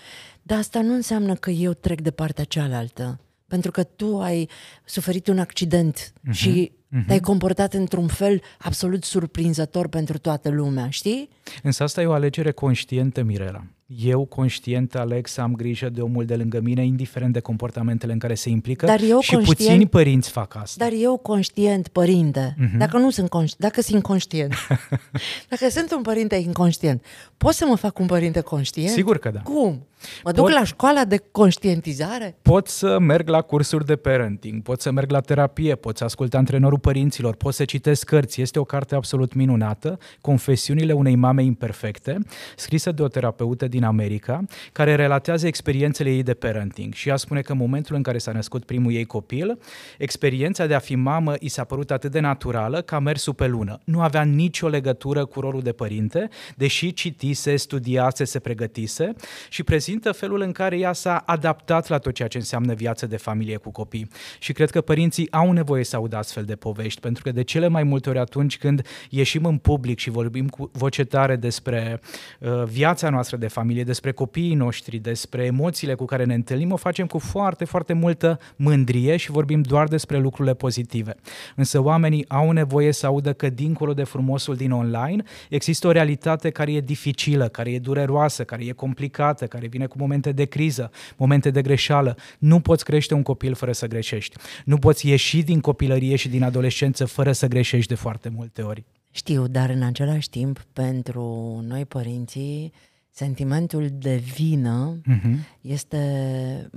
Dar 0.42 0.58
asta 0.58 0.80
nu 0.80 0.94
înseamnă 0.94 1.34
că 1.34 1.50
eu 1.50 1.72
trec 1.72 2.00
de 2.00 2.10
partea 2.10 2.44
cealaltă. 2.44 3.18
Pentru 3.46 3.70
că 3.70 3.82
tu 3.82 4.20
ai 4.20 4.48
suferit 4.84 5.26
un 5.26 5.38
accident 5.38 6.12
uh-huh. 6.12 6.32
și 6.32 6.72
Uh-huh. 6.88 7.06
Te-ai 7.06 7.20
comportat 7.20 7.74
într-un 7.74 8.06
fel 8.06 8.40
absolut 8.58 9.04
surprinzător 9.04 9.88
pentru 9.88 10.18
toată 10.18 10.48
lumea, 10.48 10.90
știi? 10.90 11.28
Însă 11.62 11.82
asta 11.82 12.02
e 12.02 12.06
o 12.06 12.12
alegere 12.12 12.52
conștientă, 12.52 13.22
Mirela 13.22 13.64
eu 13.86 14.24
conștient 14.24 14.94
aleg 14.94 15.26
să 15.26 15.40
am 15.40 15.54
grijă 15.54 15.88
de 15.88 16.00
omul 16.00 16.24
de 16.24 16.36
lângă 16.36 16.60
mine, 16.60 16.84
indiferent 16.84 17.32
de 17.32 17.40
comportamentele 17.40 18.12
în 18.12 18.18
care 18.18 18.34
se 18.34 18.48
implică 18.48 18.86
dar 18.86 19.00
eu 19.08 19.20
și 19.20 19.36
puțini 19.36 19.86
părinți 19.86 20.30
fac 20.30 20.56
asta. 20.56 20.84
Dar 20.84 20.92
eu 21.00 21.16
conștient, 21.16 21.88
părinte, 21.88 22.56
uh-huh. 22.58 22.78
dacă 22.78 22.98
nu 22.98 23.10
sunt 23.10 23.28
conștient, 23.28 23.60
dacă 23.60 23.80
sunt 23.80 23.96
inconștient, 23.96 24.54
dacă 25.50 25.68
sunt 25.68 25.92
un 25.92 26.02
părinte 26.02 26.34
inconștient, 26.34 27.04
pot 27.36 27.52
să 27.52 27.66
mă 27.68 27.76
fac 27.76 27.98
un 27.98 28.06
părinte 28.06 28.40
conștient? 28.40 28.90
Sigur 28.90 29.18
că 29.18 29.30
da. 29.30 29.40
Cum? 29.40 29.86
Mă 30.24 30.32
duc 30.32 30.44
pot, 30.44 30.54
la 30.54 30.64
școala 30.64 31.04
de 31.04 31.22
conștientizare? 31.30 32.36
Pot 32.42 32.68
să 32.68 32.98
merg 32.98 33.28
la 33.28 33.40
cursuri 33.40 33.86
de 33.86 33.96
parenting, 33.96 34.62
pot 34.62 34.80
să 34.80 34.90
merg 34.90 35.10
la 35.10 35.20
terapie, 35.20 35.74
pot 35.74 35.96
să 35.96 36.04
ascult 36.04 36.34
antrenorul 36.34 36.78
părinților, 36.84 37.34
pot 37.34 37.54
să 37.54 37.64
citesc 37.64 38.06
cărți. 38.06 38.40
Este 38.40 38.58
o 38.58 38.64
carte 38.64 38.94
absolut 38.94 39.34
minunată, 39.34 39.98
Confesiunile 40.20 40.92
unei 40.92 41.14
mame 41.14 41.42
imperfecte, 41.42 42.18
scrisă 42.56 42.92
de 42.92 43.02
o 43.02 43.08
terapeută 43.08 43.68
din 43.68 43.84
America, 43.84 44.44
care 44.72 44.94
relatează 44.94 45.46
experiențele 45.46 46.10
ei 46.10 46.22
de 46.22 46.34
parenting 46.34 46.94
și 46.94 47.08
ea 47.08 47.16
spune 47.16 47.40
că 47.40 47.52
în 47.52 47.58
momentul 47.58 47.96
în 47.96 48.02
care 48.02 48.18
s-a 48.18 48.32
născut 48.32 48.64
primul 48.64 48.92
ei 48.92 49.04
copil, 49.04 49.58
experiența 49.98 50.66
de 50.66 50.74
a 50.74 50.78
fi 50.78 50.94
mamă 50.94 51.34
i 51.40 51.48
s-a 51.48 51.64
părut 51.64 51.90
atât 51.90 52.10
de 52.10 52.20
naturală 52.20 52.82
ca 52.82 52.98
mersul 52.98 53.34
pe 53.34 53.46
lună. 53.46 53.80
Nu 53.84 54.00
avea 54.00 54.22
nicio 54.22 54.68
legătură 54.68 55.24
cu 55.24 55.40
rolul 55.40 55.62
de 55.62 55.72
părinte, 55.72 56.28
deși 56.56 56.92
citise, 56.92 57.56
studiase, 57.56 58.24
se 58.24 58.38
pregătise 58.38 59.12
și 59.48 59.62
prezintă 59.62 60.12
felul 60.12 60.40
în 60.40 60.52
care 60.52 60.78
ea 60.78 60.92
s-a 60.92 61.22
adaptat 61.26 61.88
la 61.88 61.98
tot 61.98 62.14
ceea 62.14 62.28
ce 62.28 62.38
înseamnă 62.38 62.74
viață 62.74 63.06
de 63.06 63.16
familie 63.16 63.56
cu 63.56 63.70
copii. 63.70 64.08
Și 64.38 64.52
cred 64.52 64.70
că 64.70 64.80
părinții 64.80 65.32
au 65.32 65.52
nevoie 65.52 65.84
să 65.84 65.96
audă 65.96 66.16
astfel 66.16 66.44
de 66.44 66.56
povești, 66.64 67.00
pentru 67.00 67.22
că 67.22 67.32
de 67.32 67.42
cele 67.42 67.68
mai 67.68 67.82
multe 67.82 68.08
ori 68.08 68.18
atunci 68.18 68.58
când 68.58 68.86
ieșim 69.10 69.44
în 69.44 69.58
public 69.58 69.98
și 69.98 70.10
vorbim 70.10 70.48
cu 70.48 70.70
voce 70.72 71.04
tare 71.04 71.36
despre 71.36 72.00
uh, 72.40 72.64
viața 72.64 73.10
noastră 73.10 73.36
de 73.36 73.48
familie, 73.48 73.72
familie, 73.74 73.84
despre 73.92 74.12
copiii 74.12 74.54
noștri, 74.54 74.98
despre 74.98 75.44
emoțiile 75.44 75.94
cu 75.94 76.04
care 76.04 76.24
ne 76.24 76.34
întâlnim, 76.34 76.72
o 76.72 76.76
facem 76.76 77.06
cu 77.06 77.18
foarte, 77.18 77.64
foarte 77.64 77.92
multă 77.92 78.38
mândrie 78.56 79.16
și 79.16 79.30
vorbim 79.30 79.62
doar 79.62 79.88
despre 79.88 80.18
lucrurile 80.18 80.54
pozitive. 80.54 81.14
Însă 81.56 81.82
oamenii 81.82 82.24
au 82.28 82.50
nevoie 82.50 82.92
să 82.92 83.06
audă 83.06 83.32
că 83.32 83.48
dincolo 83.48 83.94
de 83.94 84.04
frumosul 84.04 84.56
din 84.56 84.70
online 84.70 85.22
există 85.48 85.86
o 85.86 85.90
realitate 85.90 86.50
care 86.50 86.72
e 86.72 86.80
dificilă, 86.80 87.48
care 87.48 87.70
e 87.70 87.78
dureroasă, 87.78 88.44
care 88.44 88.64
e 88.64 88.72
complicată, 88.72 89.46
care 89.46 89.66
vine 89.66 89.86
cu 89.86 89.96
momente 89.98 90.32
de 90.32 90.44
criză, 90.44 90.90
momente 91.16 91.50
de 91.50 91.62
greșeală. 91.62 92.16
Nu 92.38 92.60
poți 92.60 92.84
crește 92.84 93.14
un 93.14 93.22
copil 93.22 93.54
fără 93.54 93.72
să 93.72 93.86
greșești. 93.86 94.36
Nu 94.64 94.76
poți 94.76 95.08
ieși 95.08 95.42
din 95.42 95.60
copilărie 95.60 96.16
și 96.16 96.28
din 96.28 96.42
adolescență 96.54 97.04
fără 97.04 97.32
să 97.32 97.46
greșești 97.46 97.88
de 97.88 97.94
foarte 97.94 98.28
multe 98.28 98.62
ori. 98.62 98.84
Știu, 99.10 99.46
dar 99.46 99.70
în 99.70 99.82
același 99.82 100.30
timp, 100.30 100.66
pentru 100.72 101.22
noi 101.66 101.84
părinții, 101.84 102.72
sentimentul 103.10 103.88
de 103.92 104.16
vină 104.16 105.00
uh-huh. 105.00 105.34
este 105.60 106.70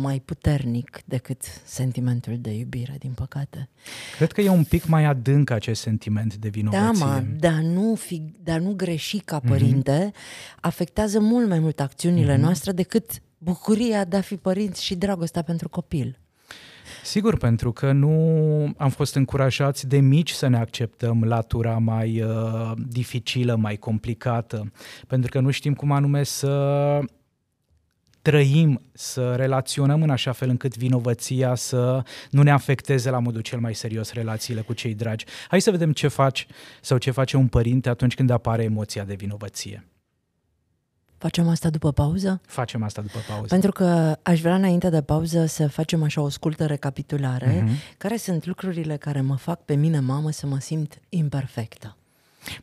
mai 0.00 0.20
puternic 0.24 1.00
decât 1.04 1.42
sentimentul 1.64 2.38
de 2.38 2.50
iubire, 2.50 2.96
din 2.98 3.12
păcate. 3.12 3.68
Cred 4.16 4.32
că 4.32 4.40
e 4.40 4.48
un 4.48 4.64
pic 4.64 4.86
mai 4.86 5.04
adânc 5.04 5.50
acest 5.50 5.80
sentiment 5.80 6.34
de 6.34 6.48
vinovăție. 6.48 6.86
Da, 6.98 7.06
mă, 7.06 7.22
dar 7.38 7.60
nu, 7.60 7.94
fi, 7.94 8.22
dar 8.42 8.60
nu 8.60 8.72
greși 8.72 9.18
ca 9.18 9.36
mhm. 9.36 9.48
părinte 9.48 10.10
uh-huh. 10.10 10.60
afectează 10.60 11.20
mult 11.20 11.48
mai 11.48 11.58
mult 11.58 11.80
acțiunile 11.80 12.34
uh-huh. 12.36 12.40
noastre 12.40 12.72
decât 12.72 13.22
bucuria 13.38 14.04
de 14.04 14.16
a 14.16 14.20
fi 14.20 14.36
părinți 14.36 14.84
și 14.84 14.94
dragostea 14.94 15.42
pentru 15.42 15.68
copil. 15.68 16.16
Sigur, 17.02 17.36
pentru 17.36 17.72
că 17.72 17.92
nu 17.92 18.14
am 18.76 18.90
fost 18.90 19.14
încurajați 19.14 19.88
de 19.88 19.98
mici 19.98 20.30
să 20.30 20.46
ne 20.46 20.58
acceptăm 20.58 21.24
latura 21.24 21.78
mai 21.78 22.22
uh, 22.22 22.72
dificilă, 22.76 23.56
mai 23.56 23.76
complicată, 23.76 24.72
pentru 25.06 25.30
că 25.30 25.40
nu 25.40 25.50
știm 25.50 25.74
cum 25.74 25.92
anume 25.92 26.22
să 26.22 27.00
trăim, 28.22 28.82
să 28.92 29.34
relaționăm 29.34 30.02
în 30.02 30.10
așa 30.10 30.32
fel 30.32 30.48
încât 30.48 30.76
vinovăția 30.76 31.54
să 31.54 32.02
nu 32.30 32.42
ne 32.42 32.50
afecteze 32.50 33.10
la 33.10 33.18
modul 33.18 33.40
cel 33.40 33.58
mai 33.58 33.74
serios 33.74 34.12
relațiile 34.12 34.60
cu 34.60 34.72
cei 34.72 34.94
dragi. 34.94 35.24
Hai 35.48 35.60
să 35.60 35.70
vedem 35.70 35.92
ce 35.92 36.08
faci 36.08 36.46
sau 36.80 36.98
ce 36.98 37.10
face 37.10 37.36
un 37.36 37.46
părinte 37.46 37.88
atunci 37.88 38.14
când 38.14 38.30
apare 38.30 38.62
emoția 38.62 39.04
de 39.04 39.14
vinovăție. 39.14 39.91
Facem 41.22 41.48
asta 41.48 41.70
după 41.70 41.92
pauză? 41.92 42.40
Facem 42.46 42.82
asta 42.82 43.02
după 43.02 43.18
pauză. 43.28 43.46
Pentru 43.48 43.72
că 43.72 44.16
aș 44.22 44.40
vrea 44.40 44.54
înainte 44.54 44.88
de 44.88 45.02
pauză 45.02 45.46
să 45.46 45.68
facem 45.68 46.02
așa 46.02 46.20
o 46.20 46.28
scurtă 46.28 46.66
recapitulare. 46.66 47.64
Uh-huh. 47.64 47.96
Care 47.98 48.16
sunt 48.16 48.46
lucrurile 48.46 48.96
care 48.96 49.20
mă 49.20 49.36
fac 49.36 49.64
pe 49.64 49.74
mine, 49.74 50.00
mamă, 50.00 50.30
să 50.30 50.46
mă 50.46 50.58
simt 50.60 50.98
imperfectă? 51.08 51.96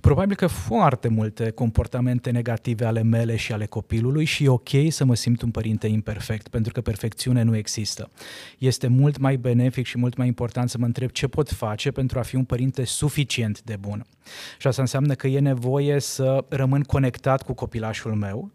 Probabil 0.01 0.35
că 0.35 0.47
foarte 0.47 1.07
multe 1.07 1.49
comportamente 1.49 2.31
negative 2.31 2.85
ale 2.85 3.01
mele 3.01 3.35
și 3.35 3.51
ale 3.53 3.65
copilului 3.65 4.25
și 4.25 4.43
e 4.43 4.49
ok 4.49 4.69
să 4.89 5.05
mă 5.05 5.15
simt 5.15 5.41
un 5.41 5.51
părinte 5.51 5.87
imperfect, 5.87 6.47
pentru 6.47 6.73
că 6.73 6.81
perfecțiune 6.81 7.41
nu 7.41 7.55
există. 7.55 8.09
Este 8.57 8.87
mult 8.87 9.17
mai 9.17 9.37
benefic 9.37 9.85
și 9.85 9.97
mult 9.97 10.17
mai 10.17 10.27
important 10.27 10.69
să 10.69 10.77
mă 10.77 10.85
întreb 10.85 11.09
ce 11.09 11.27
pot 11.27 11.49
face 11.49 11.91
pentru 11.91 12.19
a 12.19 12.21
fi 12.21 12.35
un 12.35 12.43
părinte 12.43 12.83
suficient 12.83 13.61
de 13.61 13.75
bun. 13.79 14.05
Și 14.57 14.67
asta 14.67 14.81
înseamnă 14.81 15.13
că 15.13 15.27
e 15.27 15.39
nevoie 15.39 15.99
să 15.99 16.45
rămân 16.49 16.81
conectat 16.81 17.43
cu 17.43 17.53
copilașul 17.53 18.13
meu, 18.13 18.51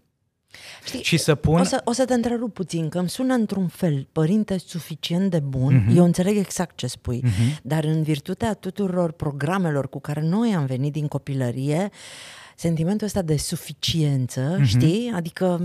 Știi, 0.84 1.02
și 1.02 1.16
să 1.16 1.34
pun... 1.34 1.60
O 1.60 1.64
să, 1.64 1.80
o 1.84 1.92
să 1.92 2.04
te 2.04 2.14
întrerup 2.14 2.54
puțin, 2.54 2.88
că 2.88 2.98
îmi 2.98 3.08
sună 3.08 3.34
într-un 3.34 3.66
fel 3.66 4.08
părinte 4.12 4.58
suficient 4.58 5.30
de 5.30 5.40
bun, 5.40 5.86
uh-huh. 5.86 5.96
eu 5.96 6.04
înțeleg 6.04 6.36
exact 6.36 6.76
ce 6.76 6.86
spui, 6.86 7.22
uh-huh. 7.24 7.62
dar 7.62 7.84
în 7.84 8.02
virtutea 8.02 8.54
tuturor 8.54 9.12
programelor 9.12 9.88
cu 9.88 10.00
care 10.00 10.22
noi 10.22 10.54
am 10.54 10.66
venit 10.66 10.92
din 10.92 11.08
copilărie, 11.08 11.90
sentimentul 12.56 13.06
ăsta 13.06 13.22
de 13.22 13.36
suficiență, 13.36 14.58
uh-huh. 14.58 14.64
știi? 14.64 15.12
Adică 15.14 15.64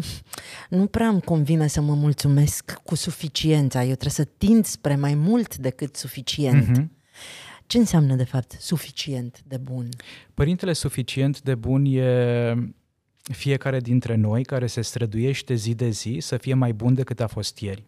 nu 0.70 0.86
prea 0.86 1.08
îmi 1.08 1.22
convine 1.22 1.68
să 1.68 1.82
mă 1.82 1.94
mulțumesc 1.94 2.74
cu 2.84 2.96
suficiența, 2.96 3.80
eu 3.80 3.96
trebuie 3.96 4.10
să 4.10 4.28
tind 4.38 4.66
spre 4.66 4.96
mai 4.96 5.14
mult 5.14 5.58
decât 5.58 5.96
suficient. 5.96 6.80
Uh-huh. 6.80 6.86
Ce 7.68 7.78
înseamnă, 7.78 8.16
de 8.16 8.24
fapt, 8.24 8.56
suficient 8.60 9.42
de 9.48 9.58
bun? 9.58 9.90
Părintele 10.34 10.74
suficient 10.74 11.42
de 11.42 11.56
bun 11.56 11.86
e 11.86 12.54
fiecare 13.32 13.80
dintre 13.80 14.16
noi 14.16 14.44
care 14.44 14.68
se 14.68 14.82
străduiește 14.82 15.54
zi 15.54 15.74
de 15.74 15.90
zi 15.90 16.18
să 16.22 16.38
fie 16.38 16.54
mai 16.54 16.74
bun 16.74 16.94
decât 16.94 17.20
a 17.20 17.28
fost 17.28 17.58
ieri. 17.60 17.84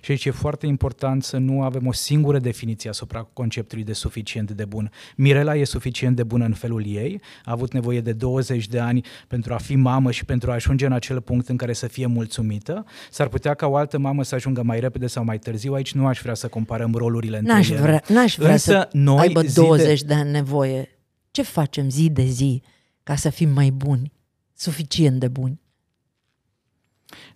Și 0.00 0.10
aici 0.10 0.24
e 0.24 0.30
foarte 0.30 0.66
important 0.66 1.24
să 1.24 1.36
nu 1.36 1.62
avem 1.62 1.86
o 1.86 1.92
singură 1.92 2.38
definiție 2.38 2.90
asupra 2.90 3.28
conceptului 3.32 3.84
de 3.84 3.92
suficient 3.92 4.50
de 4.50 4.64
bun. 4.64 4.90
Mirela 5.16 5.56
e 5.56 5.64
suficient 5.64 6.16
de 6.16 6.22
bună 6.22 6.44
în 6.44 6.52
felul 6.52 6.86
ei, 6.86 7.20
a 7.44 7.50
avut 7.50 7.72
nevoie 7.72 8.00
de 8.00 8.12
20 8.12 8.68
de 8.68 8.78
ani 8.78 9.04
pentru 9.28 9.54
a 9.54 9.56
fi 9.56 9.74
mamă 9.74 10.10
și 10.10 10.24
pentru 10.24 10.50
a 10.50 10.54
ajunge 10.54 10.86
în 10.86 10.92
acel 10.92 11.20
punct 11.20 11.48
în 11.48 11.56
care 11.56 11.72
să 11.72 11.86
fie 11.86 12.06
mulțumită. 12.06 12.84
S-ar 13.10 13.28
putea 13.28 13.54
ca 13.54 13.66
o 13.66 13.76
altă 13.76 13.98
mamă 13.98 14.22
să 14.22 14.34
ajungă 14.34 14.62
mai 14.62 14.80
repede 14.80 15.06
sau 15.06 15.24
mai 15.24 15.38
târziu. 15.38 15.72
Aici 15.72 15.94
nu 15.94 16.06
aș 16.06 16.20
vrea 16.20 16.34
să 16.34 16.48
comparăm 16.48 16.94
rolurile 16.94 17.38
între 17.38 17.52
n-aș 17.52 17.68
vrea, 17.68 18.02
N-aș 18.08 18.36
vrea 18.36 18.52
Însă 18.52 18.70
să 18.70 18.88
noi 18.92 19.18
aibă 19.18 19.42
20 19.54 20.00
de... 20.00 20.06
de 20.06 20.14
ani 20.14 20.30
nevoie. 20.30 20.88
Ce 21.30 21.42
facem 21.42 21.90
zi 21.90 22.10
de 22.10 22.24
zi 22.24 22.62
ca 23.02 23.16
să 23.16 23.30
fim 23.30 23.48
mai 23.48 23.70
buni? 23.70 24.12
Suficient 24.58 25.20
de 25.20 25.28
buni. 25.28 25.60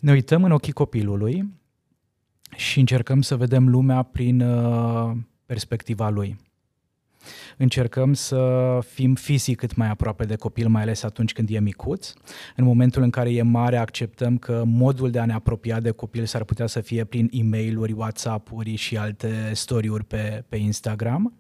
Ne 0.01 0.13
uităm 0.13 0.45
în 0.45 0.53
ochii 0.53 0.73
copilului 0.73 1.53
și 2.57 2.79
încercăm 2.79 3.23
să 3.23 3.37
vedem 3.37 3.69
lumea 3.69 4.03
prin 4.03 4.41
uh, 4.41 5.17
perspectiva 5.47 6.09
lui. 6.09 6.37
Încercăm 7.57 8.13
să 8.13 8.79
fim 8.89 9.15
fizic 9.15 9.59
cât 9.59 9.75
mai 9.75 9.89
aproape 9.89 10.25
de 10.25 10.37
copil, 10.37 10.69
mai 10.69 10.83
ales 10.83 11.03
atunci 11.03 11.33
când 11.33 11.49
e 11.51 11.59
micuț. 11.59 12.13
În 12.57 12.65
momentul 12.65 13.03
în 13.03 13.11
care 13.11 13.33
e 13.33 13.43
mare, 13.43 13.77
acceptăm 13.77 14.39
că 14.39 14.63
modul 14.67 15.11
de 15.11 15.19
a 15.19 15.25
ne 15.25 15.33
apropia 15.33 15.81
de 15.81 15.91
copil 15.91 16.25
s-ar 16.25 16.45
putea 16.45 16.67
să 16.67 16.81
fie 16.81 17.05
prin 17.05 17.29
e 17.33 17.43
mail 17.43 17.95
WhatsApp-uri 17.97 18.75
și 18.75 18.97
alte 18.97 19.51
story-uri 19.55 20.05
pe, 20.05 20.45
pe 20.49 20.57
Instagram. 20.57 21.35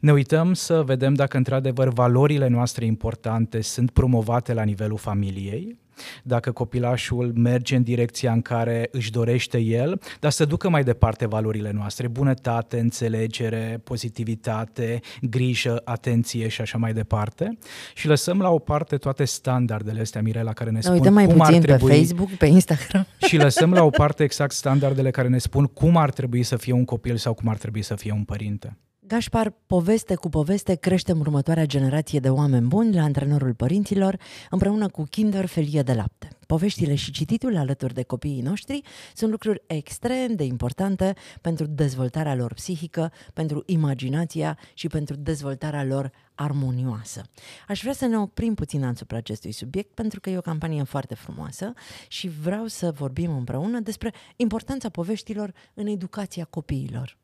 Ne 0.00 0.12
uităm 0.12 0.54
să 0.54 0.82
vedem 0.82 1.14
dacă 1.14 1.36
într-adevăr 1.36 1.88
valorile 1.88 2.48
noastre 2.48 2.84
importante 2.84 3.60
sunt 3.60 3.90
promovate 3.90 4.52
la 4.52 4.62
nivelul 4.62 4.98
familiei, 4.98 5.78
dacă 6.22 6.52
copilașul 6.52 7.32
merge 7.34 7.76
în 7.76 7.82
direcția 7.82 8.32
în 8.32 8.42
care 8.42 8.88
își 8.92 9.10
dorește 9.10 9.58
el, 9.58 10.00
dar 10.20 10.30
să 10.30 10.44
ducă 10.44 10.68
mai 10.68 10.84
departe 10.84 11.26
valorile 11.26 11.70
noastre, 11.70 12.08
bunătate, 12.08 12.78
înțelegere, 12.78 13.80
pozitivitate, 13.84 15.00
grijă, 15.20 15.80
atenție 15.84 16.48
și 16.48 16.60
așa 16.60 16.78
mai 16.78 16.92
departe. 16.92 17.58
Și 17.94 18.06
lăsăm 18.06 18.40
la 18.40 18.50
o 18.50 18.58
parte 18.58 18.96
toate 18.96 19.24
standardele 19.24 20.00
astea, 20.00 20.22
Mirela, 20.22 20.52
care 20.52 20.70
ne 20.70 20.80
spun 20.80 21.12
mai 21.12 21.26
cum 21.26 21.40
ar 21.40 21.54
trebui... 21.54 21.90
pe 21.90 21.96
Facebook, 21.96 22.30
pe 22.30 22.46
Instagram. 22.46 23.06
Și 23.28 23.36
lăsăm 23.36 23.72
la 23.72 23.82
o 23.82 23.90
parte 23.90 24.22
exact 24.22 24.52
standardele 24.52 25.10
care 25.10 25.28
ne 25.28 25.38
spun 25.38 25.64
cum 25.64 25.96
ar 25.96 26.10
trebui 26.10 26.42
să 26.42 26.56
fie 26.56 26.72
un 26.72 26.84
copil 26.84 27.16
sau 27.16 27.34
cum 27.34 27.48
ar 27.48 27.56
trebui 27.56 27.82
să 27.82 27.94
fie 27.94 28.12
un 28.12 28.24
părinte. 28.24 28.76
Gașpar, 29.08 29.54
poveste 29.66 30.14
cu 30.14 30.28
poveste 30.28 30.74
creștem 30.74 31.18
următoarea 31.18 31.64
generație 31.66 32.20
de 32.20 32.30
oameni 32.30 32.66
buni 32.66 32.94
la 32.94 33.02
antrenorul 33.02 33.54
părinților, 33.54 34.18
împreună 34.50 34.88
cu 34.88 35.02
Kinder 35.02 35.46
Felie 35.46 35.82
de 35.82 35.92
Lapte. 35.92 36.28
Poveștile 36.46 36.94
și 36.94 37.10
cititul 37.10 37.56
alături 37.56 37.94
de 37.94 38.02
copiii 38.02 38.40
noștri 38.40 38.82
sunt 39.14 39.30
lucruri 39.30 39.62
extrem 39.66 40.34
de 40.34 40.44
importante 40.44 41.14
pentru 41.40 41.66
dezvoltarea 41.66 42.34
lor 42.34 42.54
psihică, 42.54 43.12
pentru 43.32 43.62
imaginația 43.66 44.58
și 44.74 44.86
pentru 44.88 45.16
dezvoltarea 45.16 45.84
lor 45.84 46.12
armonioasă. 46.34 47.22
Aș 47.68 47.80
vrea 47.80 47.92
să 47.92 48.06
ne 48.06 48.18
oprim 48.18 48.54
puțin 48.54 48.84
asupra 48.84 49.16
acestui 49.16 49.52
subiect 49.52 49.94
pentru 49.94 50.20
că 50.20 50.30
e 50.30 50.36
o 50.38 50.40
campanie 50.40 50.82
foarte 50.82 51.14
frumoasă 51.14 51.72
și 52.08 52.28
vreau 52.28 52.66
să 52.66 52.90
vorbim 52.90 53.36
împreună 53.36 53.80
despre 53.80 54.12
importanța 54.36 54.88
poveștilor 54.88 55.52
în 55.74 55.86
educația 55.86 56.44
copiilor. 56.44 57.16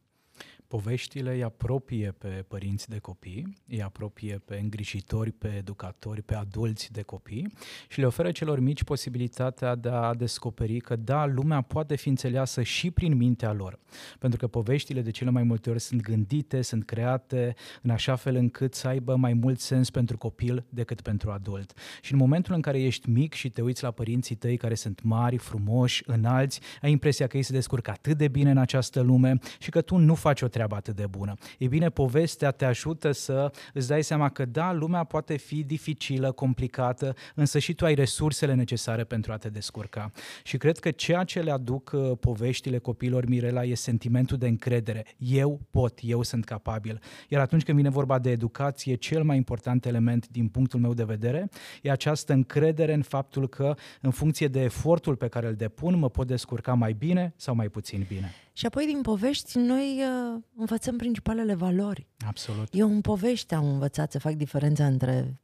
Poveștile 0.72 1.32
îi 1.32 1.42
apropie 1.42 2.14
pe 2.18 2.44
părinți 2.48 2.88
de 2.88 2.98
copii, 2.98 3.56
îi 3.68 3.82
apropie 3.82 4.42
pe 4.44 4.58
îngrijitori, 4.62 5.30
pe 5.30 5.54
educatori, 5.56 6.22
pe 6.22 6.34
adulți 6.34 6.92
de 6.92 7.02
copii 7.02 7.52
și 7.88 8.00
le 8.00 8.06
oferă 8.06 8.30
celor 8.30 8.60
mici 8.60 8.84
posibilitatea 8.84 9.74
de 9.74 9.88
a 9.88 10.14
descoperi 10.14 10.80
că 10.80 10.96
da, 10.96 11.26
lumea 11.26 11.60
poate 11.60 11.96
fi 11.96 12.08
înțeleasă 12.08 12.62
și 12.62 12.90
prin 12.90 13.16
mintea 13.16 13.52
lor. 13.52 13.78
Pentru 14.18 14.38
că 14.38 14.46
poveștile 14.46 15.00
de 15.00 15.10
cele 15.10 15.30
mai 15.30 15.42
multe 15.42 15.70
ori 15.70 15.80
sunt 15.80 16.00
gândite, 16.00 16.62
sunt 16.62 16.84
create 16.84 17.54
în 17.82 17.90
așa 17.90 18.16
fel 18.16 18.34
încât 18.34 18.74
să 18.74 18.88
aibă 18.88 19.16
mai 19.16 19.32
mult 19.32 19.60
sens 19.60 19.90
pentru 19.90 20.16
copil 20.16 20.64
decât 20.68 21.00
pentru 21.00 21.30
adult. 21.30 21.72
Și 22.00 22.12
în 22.12 22.18
momentul 22.18 22.54
în 22.54 22.60
care 22.60 22.82
ești 22.82 23.10
mic 23.10 23.34
și 23.34 23.50
te 23.50 23.62
uiți 23.62 23.82
la 23.82 23.90
părinții 23.90 24.34
tăi 24.34 24.56
care 24.56 24.74
sunt 24.74 25.02
mari, 25.02 25.36
frumoși, 25.36 26.02
înalți, 26.06 26.60
ai 26.82 26.90
impresia 26.90 27.26
că 27.26 27.36
ei 27.36 27.42
se 27.42 27.52
descurcă 27.52 27.90
atât 27.90 28.16
de 28.16 28.28
bine 28.28 28.50
în 28.50 28.58
această 28.58 29.00
lume 29.00 29.38
și 29.58 29.70
că 29.70 29.80
tu 29.80 29.96
nu 29.96 30.14
faci 30.14 30.42
o 30.42 30.46
treabă 30.46 30.60
treabă 30.62 30.76
atât 30.76 30.96
de 30.96 31.06
bună. 31.06 31.34
E 31.58 31.66
bine, 31.66 31.88
povestea 31.88 32.50
te 32.50 32.64
ajută 32.64 33.12
să 33.12 33.50
îți 33.72 33.88
dai 33.88 34.02
seama 34.02 34.28
că 34.28 34.44
da, 34.44 34.72
lumea 34.72 35.04
poate 35.04 35.36
fi 35.36 35.62
dificilă, 35.62 36.32
complicată, 36.32 37.14
însă 37.34 37.58
și 37.58 37.74
tu 37.74 37.84
ai 37.84 37.94
resursele 37.94 38.54
necesare 38.54 39.04
pentru 39.04 39.32
a 39.32 39.36
te 39.36 39.48
descurca. 39.48 40.12
Și 40.42 40.56
cred 40.56 40.78
că 40.78 40.90
ceea 40.90 41.24
ce 41.24 41.40
le 41.40 41.50
aduc 41.50 41.90
uh, 41.94 42.10
poveștile 42.20 42.78
copiilor 42.78 43.26
Mirela 43.26 43.64
e 43.64 43.74
sentimentul 43.74 44.38
de 44.38 44.46
încredere. 44.46 45.04
Eu 45.16 45.60
pot, 45.70 45.98
eu 46.02 46.22
sunt 46.22 46.44
capabil. 46.44 47.00
Iar 47.28 47.40
atunci 47.40 47.62
când 47.62 47.76
vine 47.76 47.90
vorba 47.90 48.18
de 48.18 48.30
educație, 48.30 48.94
cel 48.94 49.22
mai 49.22 49.36
important 49.36 49.86
element 49.86 50.28
din 50.28 50.48
punctul 50.48 50.80
meu 50.80 50.94
de 50.94 51.04
vedere 51.04 51.48
e 51.82 51.90
această 51.90 52.32
încredere 52.32 52.94
în 52.94 53.02
faptul 53.02 53.48
că 53.48 53.74
în 54.00 54.10
funcție 54.10 54.48
de 54.48 54.60
efortul 54.60 55.16
pe 55.16 55.28
care 55.28 55.46
îl 55.46 55.54
depun, 55.54 55.98
mă 55.98 56.10
pot 56.10 56.26
descurca 56.26 56.74
mai 56.74 56.92
bine 56.92 57.32
sau 57.36 57.54
mai 57.54 57.68
puțin 57.68 58.04
bine. 58.08 58.32
Și 58.52 58.66
apoi 58.66 58.86
din 58.86 59.00
povești 59.00 59.58
noi 59.58 60.00
uh, 60.34 60.42
învățăm 60.56 60.96
principalele 60.96 61.54
valori. 61.54 62.06
Absolut. 62.26 62.68
Eu 62.70 62.90
în 62.90 63.00
povești 63.00 63.54
am 63.54 63.64
învățat 63.64 64.12
să 64.12 64.18
fac 64.18 64.32
diferența 64.32 64.86
între 64.86 65.42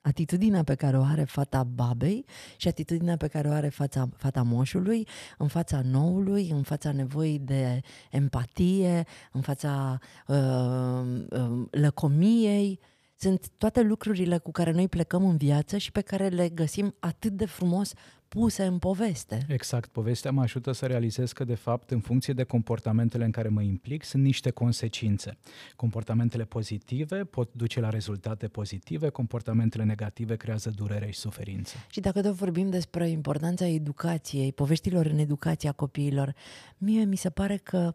atitudinea 0.00 0.64
pe 0.64 0.74
care 0.74 0.98
o 0.98 1.02
are 1.02 1.24
fata 1.24 1.62
babei 1.64 2.24
și 2.56 2.68
atitudinea 2.68 3.16
pe 3.16 3.26
care 3.26 3.48
o 3.48 3.52
are 3.52 3.68
fața, 3.68 4.08
fata 4.16 4.42
moșului, 4.42 5.08
în 5.38 5.48
fața 5.48 5.80
noului, 5.84 6.50
în 6.50 6.62
fața 6.62 6.92
nevoii 6.92 7.38
de 7.38 7.80
empatie, 8.10 9.04
în 9.32 9.40
fața 9.40 9.98
uh, 10.26 10.36
uh, 11.30 11.66
lăcomiei. 11.70 12.80
Sunt 13.16 13.48
toate 13.56 13.82
lucrurile 13.82 14.38
cu 14.38 14.50
care 14.50 14.70
noi 14.70 14.88
plecăm 14.88 15.28
în 15.28 15.36
viață 15.36 15.76
și 15.76 15.92
pe 15.92 16.00
care 16.00 16.28
le 16.28 16.48
găsim 16.48 16.94
atât 16.98 17.32
de 17.32 17.46
frumos 17.46 17.92
puse 18.28 18.64
în 18.64 18.78
poveste. 18.78 19.46
Exact. 19.48 19.90
Povestea 19.90 20.30
mă 20.30 20.42
ajută 20.42 20.72
să 20.72 20.86
realizez 20.86 21.32
că, 21.32 21.44
de 21.44 21.54
fapt, 21.54 21.90
în 21.90 22.00
funcție 22.00 22.32
de 22.32 22.44
comportamentele 22.44 23.24
în 23.24 23.30
care 23.30 23.48
mă 23.48 23.62
implic, 23.62 24.04
sunt 24.04 24.22
niște 24.22 24.50
consecințe. 24.50 25.38
Comportamentele 25.76 26.44
pozitive 26.44 27.24
pot 27.24 27.52
duce 27.52 27.80
la 27.80 27.88
rezultate 27.88 28.48
pozitive, 28.48 29.08
comportamentele 29.08 29.84
negative 29.84 30.36
creează 30.36 30.70
durere 30.70 31.10
și 31.10 31.18
suferință. 31.18 31.76
Și 31.90 32.00
dacă 32.00 32.22
tot 32.22 32.34
vorbim 32.34 32.70
despre 32.70 33.08
importanța 33.08 33.66
educației, 33.66 34.52
poveștilor 34.52 35.06
în 35.06 35.18
educația 35.18 35.72
copiilor, 35.72 36.34
mie 36.78 37.04
mi 37.04 37.16
se 37.16 37.30
pare 37.30 37.56
că 37.56 37.94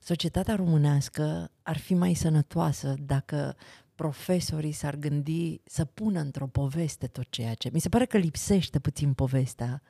societatea 0.00 0.54
românească 0.54 1.50
ar 1.62 1.78
fi 1.78 1.94
mai 1.94 2.14
sănătoasă 2.14 2.94
dacă 2.98 3.56
profesorii 3.94 4.72
s-ar 4.72 4.96
gândi 4.96 5.60
să 5.64 5.84
pună 5.84 6.20
într-o 6.20 6.46
poveste 6.46 7.06
tot 7.06 7.26
ceea 7.30 7.54
ce... 7.54 7.70
Mi 7.72 7.80
se 7.80 7.88
pare 7.88 8.06
că 8.06 8.16
lipsește 8.16 8.78
puțin 8.78 9.12
povestea 9.12 9.82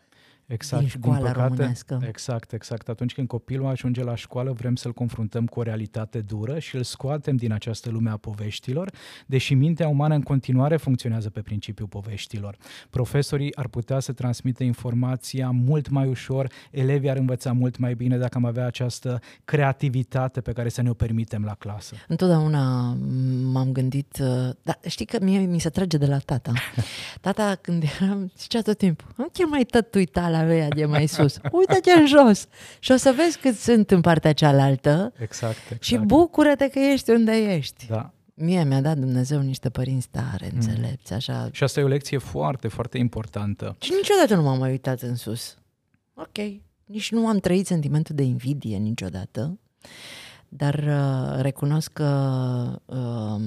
exact, 0.46 0.82
din 0.82 0.90
școala 0.90 1.16
din 1.16 1.26
păcate, 1.26 1.48
românească. 1.48 2.00
Exact, 2.07 2.52
exact. 2.52 2.88
Atunci 2.88 3.14
când 3.14 3.28
copilul 3.28 3.66
ajunge 3.66 4.02
la 4.02 4.14
școală, 4.14 4.52
vrem 4.52 4.76
să-l 4.76 4.92
confruntăm 4.92 5.46
cu 5.46 5.59
o 5.59 5.62
realitate 5.62 6.20
dură 6.20 6.59
și 6.59 6.76
îl 6.76 6.83
scoatem 6.83 7.37
din 7.37 7.52
această 7.52 7.90
lume 7.90 8.11
a 8.11 8.16
poveștilor, 8.16 8.90
deși 9.26 9.54
mintea 9.54 9.88
umană 9.88 10.14
în 10.14 10.22
continuare 10.22 10.76
funcționează 10.76 11.30
pe 11.30 11.40
principiul 11.40 11.88
poveștilor. 11.88 12.57
Profesorii 12.90 13.57
ar 13.57 13.68
putea 13.68 14.00
să 14.00 14.12
transmită 14.12 14.64
informația 14.64 15.50
mult 15.50 15.88
mai 15.88 16.09
ușor, 16.09 16.50
elevii 16.70 17.11
ar 17.11 17.16
învăța 17.16 17.52
mult 17.52 17.78
mai 17.78 17.94
bine 17.94 18.18
dacă 18.18 18.37
am 18.37 18.44
avea 18.44 18.66
această 18.66 19.20
creativitate 19.44 20.40
pe 20.40 20.52
care 20.52 20.68
să 20.68 20.83
ne 20.83 20.90
o 20.90 20.94
permitem 20.94 21.44
la 21.44 21.54
clasă. 21.54 21.94
Întotdeauna 22.09 22.96
m-am 23.52 23.72
gândit, 23.72 24.18
uh, 24.20 24.50
dar 24.62 24.78
știi 24.87 25.07
că 25.07 25.18
mie 25.22 25.38
mi 25.38 25.59
se 25.59 25.68
trage 25.68 25.96
de 25.96 26.07
la 26.07 26.18
tata. 26.18 26.52
Tata 27.20 27.59
când 27.61 27.85
eram, 28.00 28.33
zicea 28.37 28.61
tot 28.61 28.78
timpul, 28.78 29.12
nu 29.16 29.28
chiar 29.33 29.48
mai 29.48 29.64
tătui 29.64 30.07
la 30.37 30.44
veia 30.44 30.68
de 30.68 30.85
mai 30.85 31.07
sus. 31.07 31.38
Uite-te 31.53 31.92
în 31.92 32.07
jos 32.07 32.47
și 32.79 32.92
o 32.92 32.97
să 32.97 33.12
vezi 33.16 33.38
cât 33.38 33.57
sunt 33.57 33.90
în 33.90 34.01
partea 34.01 34.33
cealaltă 34.33 35.12
exact, 35.18 35.57
exact. 35.62 35.83
și 35.83 35.97
bucură-te 35.97 36.68
că 36.68 36.79
ești 36.79 37.11
unde 37.11 37.33
ești. 37.33 37.87
Da. 37.87 38.12
Mie 38.35 38.64
mi-a 38.64 38.81
dat 38.81 38.99
Dumnezeu 38.99 39.40
niște 39.40 39.70
părinți 39.70 40.09
tare, 40.09 40.49
mm. 40.51 40.51
înțelepți, 40.55 41.12
așa. 41.12 41.49
Și 41.53 41.62
asta 41.62 41.81
e 41.81 41.83
o 41.83 41.88
lecție 41.88 42.18
foarte, 42.18 42.68
foarte 42.68 42.99
importantă. 42.99 43.77
Și 43.81 43.92
niciodată 43.97 44.35
nu 44.35 44.42
m-am 44.42 44.59
mai 44.59 44.70
uitat 44.70 45.01
în 45.01 45.16
sus. 45.16 45.57
Ok. 46.14 46.62
Nici 46.85 47.11
nu 47.11 47.27
am 47.27 47.38
trăit 47.38 47.66
sentimentul 47.66 48.14
de 48.14 48.23
invidie 48.23 48.77
niciodată, 48.77 49.59
dar 50.49 50.75
uh, 50.75 51.40
recunosc 51.40 51.92
că 51.92 52.83
uh, 52.85 53.40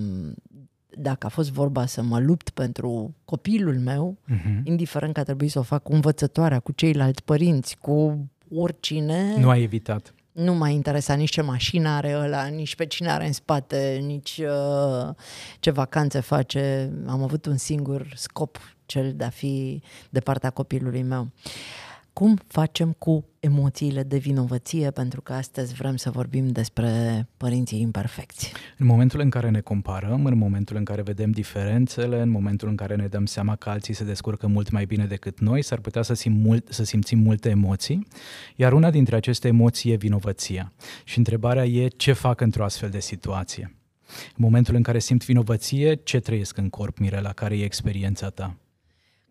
dacă 0.97 1.25
a 1.25 1.29
fost 1.29 1.51
vorba 1.51 1.85
să 1.85 2.01
mă 2.01 2.19
lupt 2.19 2.49
pentru 2.49 3.15
copilul 3.25 3.79
meu, 3.79 4.17
uh-huh. 4.31 4.63
indiferent 4.63 5.13
că 5.13 5.19
a 5.19 5.23
trebuit 5.23 5.51
să 5.51 5.59
o 5.59 5.61
fac 5.61 5.83
cu 5.83 5.93
învățătoarea, 5.93 6.59
cu 6.59 6.71
ceilalți 6.71 7.23
părinți, 7.23 7.77
cu 7.77 8.27
oricine... 8.55 9.35
Nu 9.39 9.49
ai 9.49 9.61
evitat. 9.61 10.13
Nu 10.31 10.53
m-a 10.53 10.69
interesat 10.69 11.17
nici 11.17 11.29
ce 11.29 11.41
mașină 11.41 11.89
are 11.89 12.15
ăla, 12.17 12.45
nici 12.45 12.75
pe 12.75 12.85
cine 12.85 13.09
are 13.09 13.25
în 13.25 13.33
spate, 13.33 13.99
nici 14.05 14.41
uh, 14.43 15.13
ce 15.59 15.71
vacanțe 15.71 16.19
face. 16.19 16.91
Am 17.07 17.23
avut 17.23 17.45
un 17.45 17.57
singur 17.57 18.13
scop, 18.15 18.75
cel 18.85 19.13
de 19.15 19.23
a 19.23 19.29
fi 19.29 19.81
de 20.09 20.19
partea 20.19 20.49
copilului 20.49 21.01
meu. 21.01 21.21
Uh, 21.21 21.86
cum 22.17 22.37
facem 22.47 22.91
cu 22.91 23.25
emoțiile 23.39 24.03
de 24.03 24.17
vinovăție, 24.17 24.91
pentru 24.91 25.21
că 25.21 25.33
astăzi 25.33 25.73
vrem 25.73 25.95
să 25.95 26.09
vorbim 26.09 26.47
despre 26.47 27.27
părinții 27.37 27.81
imperfecți. 27.81 28.51
În 28.77 28.85
momentul 28.85 29.19
în 29.19 29.29
care 29.29 29.49
ne 29.49 29.61
comparăm, 29.61 30.25
în 30.25 30.37
momentul 30.37 30.75
în 30.75 30.83
care 30.83 31.01
vedem 31.01 31.31
diferențele, 31.31 32.21
în 32.21 32.29
momentul 32.29 32.67
în 32.67 32.75
care 32.75 32.95
ne 32.95 33.07
dăm 33.07 33.25
seama 33.25 33.55
că 33.55 33.69
alții 33.69 33.93
se 33.93 34.03
descurcă 34.03 34.47
mult 34.47 34.71
mai 34.71 34.85
bine 34.85 35.05
decât 35.05 35.39
noi, 35.39 35.61
s-ar 35.61 35.79
putea 35.79 36.01
să, 36.01 36.13
sim 36.13 36.33
mult, 36.33 36.67
să 36.69 36.83
simțim 36.83 37.19
multe 37.19 37.49
emoții, 37.49 38.07
iar 38.55 38.73
una 38.73 38.89
dintre 38.89 39.15
aceste 39.15 39.47
emoții 39.47 39.91
e 39.91 39.95
vinovăția. 39.95 40.73
Și 41.03 41.17
întrebarea 41.17 41.65
e 41.65 41.87
ce 41.87 42.11
fac 42.11 42.41
într-o 42.41 42.63
astfel 42.63 42.89
de 42.89 42.99
situație. 42.99 43.75
În 44.07 44.43
momentul 44.43 44.75
în 44.75 44.81
care 44.81 44.99
simt 44.99 45.25
vinovăție, 45.25 45.95
ce 45.95 46.19
trăiesc 46.19 46.57
în 46.57 46.69
corp, 46.69 46.97
Mirela? 46.97 47.33
Care 47.33 47.57
e 47.57 47.63
experiența 47.63 48.29
ta? 48.29 48.57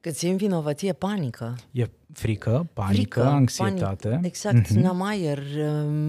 Cât 0.07 0.17
simt 0.17 0.39
vinovăție, 0.39 0.93
panică. 0.93 1.57
E 1.73 1.87
frică, 2.13 2.67
panică, 2.73 2.95
frică, 2.95 3.23
anxietate. 3.23 4.09
Panic, 4.09 4.25
exact, 4.25 4.67
mm-hmm. 4.67 4.81
Namaier, 4.81 5.43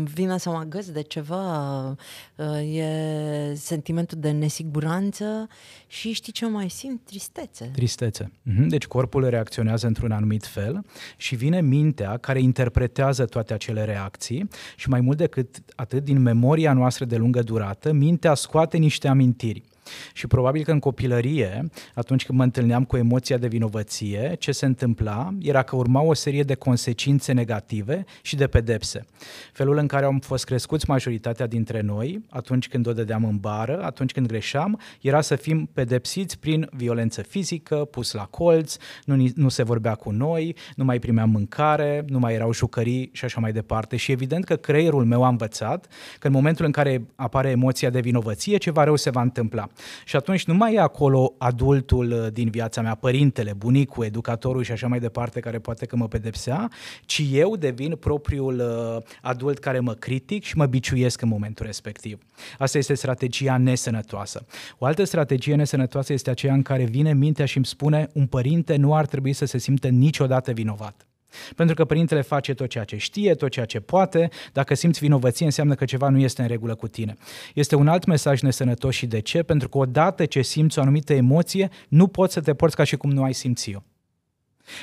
vine 0.03 0.37
să 0.37 0.49
mă 0.49 0.57
agăț 0.57 0.85
de 0.85 1.01
ceva, 1.01 1.87
uh, 2.35 2.75
e 2.75 3.53
sentimentul 3.55 4.17
de 4.19 4.31
nesiguranță 4.31 5.47
și 5.87 6.11
știi 6.11 6.31
ce 6.31 6.45
mai 6.45 6.69
simt? 6.69 7.01
Tristețe. 7.05 7.69
Tristețe. 7.73 8.31
Mm-hmm. 8.31 8.67
Deci 8.67 8.85
corpul 8.85 9.29
reacționează 9.29 9.87
într-un 9.87 10.11
anumit 10.11 10.45
fel 10.45 10.85
și 11.15 11.35
vine 11.35 11.61
mintea 11.61 12.17
care 12.17 12.41
interpretează 12.41 13.25
toate 13.25 13.53
acele 13.53 13.85
reacții 13.85 14.47
și 14.75 14.89
mai 14.89 15.01
mult 15.01 15.17
decât 15.17 15.63
atât, 15.75 16.03
din 16.03 16.21
memoria 16.21 16.73
noastră 16.73 17.05
de 17.05 17.15
lungă 17.15 17.41
durată, 17.41 17.91
mintea 17.91 18.33
scoate 18.33 18.77
niște 18.77 19.07
amintiri 19.07 19.63
Și 20.13 20.27
probabil 20.27 20.63
că 20.63 20.71
în 20.71 20.79
copilărie, 20.79 21.69
atunci 21.93 22.25
când 22.25 22.37
mă 22.37 22.43
întâlneam 22.43 22.83
cu 22.83 22.97
emoția 22.97 23.37
de 23.37 23.47
vinovăție, 23.47 24.35
ce 24.39 24.51
se 24.51 24.65
întâmpla 24.65 25.33
era 25.39 25.63
că 25.63 25.75
urma 25.75 26.01
o 26.01 26.13
serie 26.13 26.43
de 26.43 26.55
consecințe 26.55 27.31
negative 27.31 28.05
și 28.21 28.35
de 28.35 28.47
pedepse. 28.47 29.05
Felul 29.53 29.77
în 29.77 29.87
care 29.87 30.05
am 30.05 30.19
fost 30.19 30.45
crescuți 30.45 30.89
majoritatea 30.89 31.47
dintre 31.47 31.81
noi, 31.81 32.25
atunci 32.29 32.67
când 32.67 32.87
o 32.87 32.93
dădeam 32.93 33.23
în 33.23 33.37
bară, 33.37 33.83
atunci 33.83 34.11
când 34.11 34.27
greșeam, 34.27 34.79
era 35.01 35.21
să 35.21 35.35
fim 35.35 35.69
pedepsiți 35.73 36.39
prin 36.39 36.69
violență 36.71 37.21
fizică, 37.21 37.75
pus 37.75 38.11
la 38.11 38.23
colț, 38.23 38.75
nu, 39.05 39.27
nu 39.35 39.49
se 39.49 39.63
vorbea 39.63 39.95
cu 39.95 40.11
noi, 40.11 40.55
nu 40.75 40.83
mai 40.83 40.99
primeam 40.99 41.29
mâncare, 41.29 42.05
nu 42.07 42.19
mai 42.19 42.33
erau 42.33 42.53
jucării 42.53 43.09
și 43.13 43.25
așa 43.25 43.39
mai 43.39 43.51
departe. 43.51 43.95
Și 43.95 44.11
evident 44.11 44.45
că 44.45 44.55
creierul 44.55 45.05
meu 45.05 45.23
a 45.23 45.27
învățat 45.27 45.87
că 46.19 46.27
în 46.27 46.33
momentul 46.33 46.65
în 46.65 46.71
care 46.71 47.05
apare 47.15 47.49
emoția 47.49 47.89
de 47.89 47.99
vinovăție, 47.99 48.57
ceva 48.57 48.83
rău 48.83 48.95
se 48.95 49.09
va 49.09 49.21
întâmpla. 49.21 49.67
Și 50.05 50.15
atunci 50.15 50.45
nu 50.45 50.53
mai 50.53 50.73
e 50.73 50.79
acolo 50.79 51.33
adultul 51.37 52.11
uh, 52.11 52.27
din 52.33 52.49
viața 52.49 52.81
mea, 52.81 52.95
părintele, 52.95 53.53
bunicul, 53.53 54.05
educatorul 54.05 54.63
și 54.63 54.71
așa 54.71 54.87
mai 54.87 54.99
departe, 54.99 55.39
care 55.39 55.59
poate 55.59 55.85
că 55.85 55.95
mă 55.95 56.07
pedepsea, 56.07 56.69
ci 57.05 57.21
eu 57.31 57.55
devin 57.55 57.95
propriul 57.95 58.59
uh, 58.59 59.03
adult 59.21 59.59
care 59.59 59.79
mă 59.79 59.93
critic 59.93 60.43
și 60.43 60.57
mă 60.57 60.65
biciuiesc 60.65 61.21
în 61.21 61.27
momentul 61.27 61.65
respectiv. 61.65 62.19
Asta 62.57 62.77
este 62.77 62.93
strategia 62.93 63.57
nesănătoasă. 63.57 64.45
O 64.77 64.85
altă 64.85 65.03
strategie 65.03 65.55
nesănătoasă 65.55 66.13
este 66.13 66.29
aceea 66.29 66.53
în 66.53 66.61
care 66.61 66.83
vine 66.83 67.13
mintea 67.13 67.45
și 67.45 67.57
îmi 67.57 67.65
spune 67.65 68.09
un 68.13 68.25
părinte 68.25 68.75
nu 68.75 68.95
ar 68.95 69.05
trebui 69.05 69.33
să 69.33 69.45
se 69.45 69.57
simtă 69.57 69.87
niciodată 69.87 70.51
vinovat. 70.51 71.07
Pentru 71.55 71.75
că 71.75 71.85
părintele 71.85 72.21
face 72.21 72.53
tot 72.53 72.69
ceea 72.69 72.83
ce 72.83 72.97
știe, 72.97 73.33
tot 73.33 73.49
ceea 73.49 73.65
ce 73.65 73.79
poate. 73.79 74.29
Dacă 74.53 74.73
simți 74.73 74.99
vinovăție, 74.99 75.45
înseamnă 75.45 75.75
că 75.75 75.85
ceva 75.85 76.09
nu 76.09 76.19
este 76.19 76.41
în 76.41 76.47
regulă 76.47 76.75
cu 76.75 76.87
tine. 76.87 77.15
Este 77.53 77.75
un 77.75 77.87
alt 77.87 78.05
mesaj 78.05 78.41
nesănătos 78.41 78.95
și 78.95 79.05
de 79.05 79.19
ce? 79.19 79.43
Pentru 79.43 79.69
că 79.69 79.77
odată 79.77 80.25
ce 80.25 80.41
simți 80.41 80.79
o 80.79 80.81
anumită 80.81 81.13
emoție, 81.13 81.69
nu 81.87 82.07
poți 82.07 82.33
să 82.33 82.41
te 82.41 82.53
porți 82.53 82.75
ca 82.75 82.83
și 82.83 82.97
cum 82.97 83.11
nu 83.11 83.23
ai 83.23 83.33
simți-o. 83.33 83.79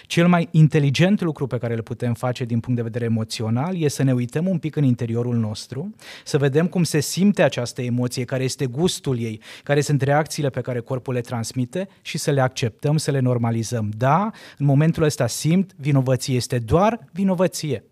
Cel 0.07 0.29
mai 0.29 0.49
inteligent 0.51 1.20
lucru 1.20 1.47
pe 1.47 1.59
care 1.59 1.75
îl 1.75 1.83
putem 1.83 2.14
face 2.14 2.44
din 2.44 2.61
punct 2.61 2.77
de 2.79 2.85
vedere 2.85 3.05
emoțional 3.05 3.83
e 3.83 3.88
să 3.88 4.03
ne 4.03 4.12
uităm 4.12 4.47
un 4.47 4.59
pic 4.59 4.77
în 4.77 4.85
interiorul 4.85 5.37
nostru, 5.37 5.94
să 6.25 6.38
vedem 6.38 6.66
cum 6.66 6.83
se 6.83 7.01
simte 7.01 7.42
această 7.42 7.83
emoție, 7.83 8.25
care 8.25 8.44
este 8.44 8.66
gustul 8.66 9.18
ei, 9.18 9.40
care 9.62 9.81
sunt 9.81 10.03
reacțiile 10.03 10.51
pe 10.51 10.61
care 10.61 10.81
corpul 10.81 11.14
le 11.14 11.20
transmite 11.20 11.88
și 12.03 12.18
să 12.18 12.31
le 12.31 12.40
acceptăm, 12.40 12.97
să 12.97 13.11
le 13.11 13.20
normalizăm. 13.20 13.90
Da, 13.97 14.31
în 14.59 14.66
momentul 14.66 15.03
ăsta 15.03 15.27
simt 15.27 15.75
vinovăție, 15.77 16.35
este 16.35 16.59
doar 16.59 16.99
vinovăție. 17.12 17.85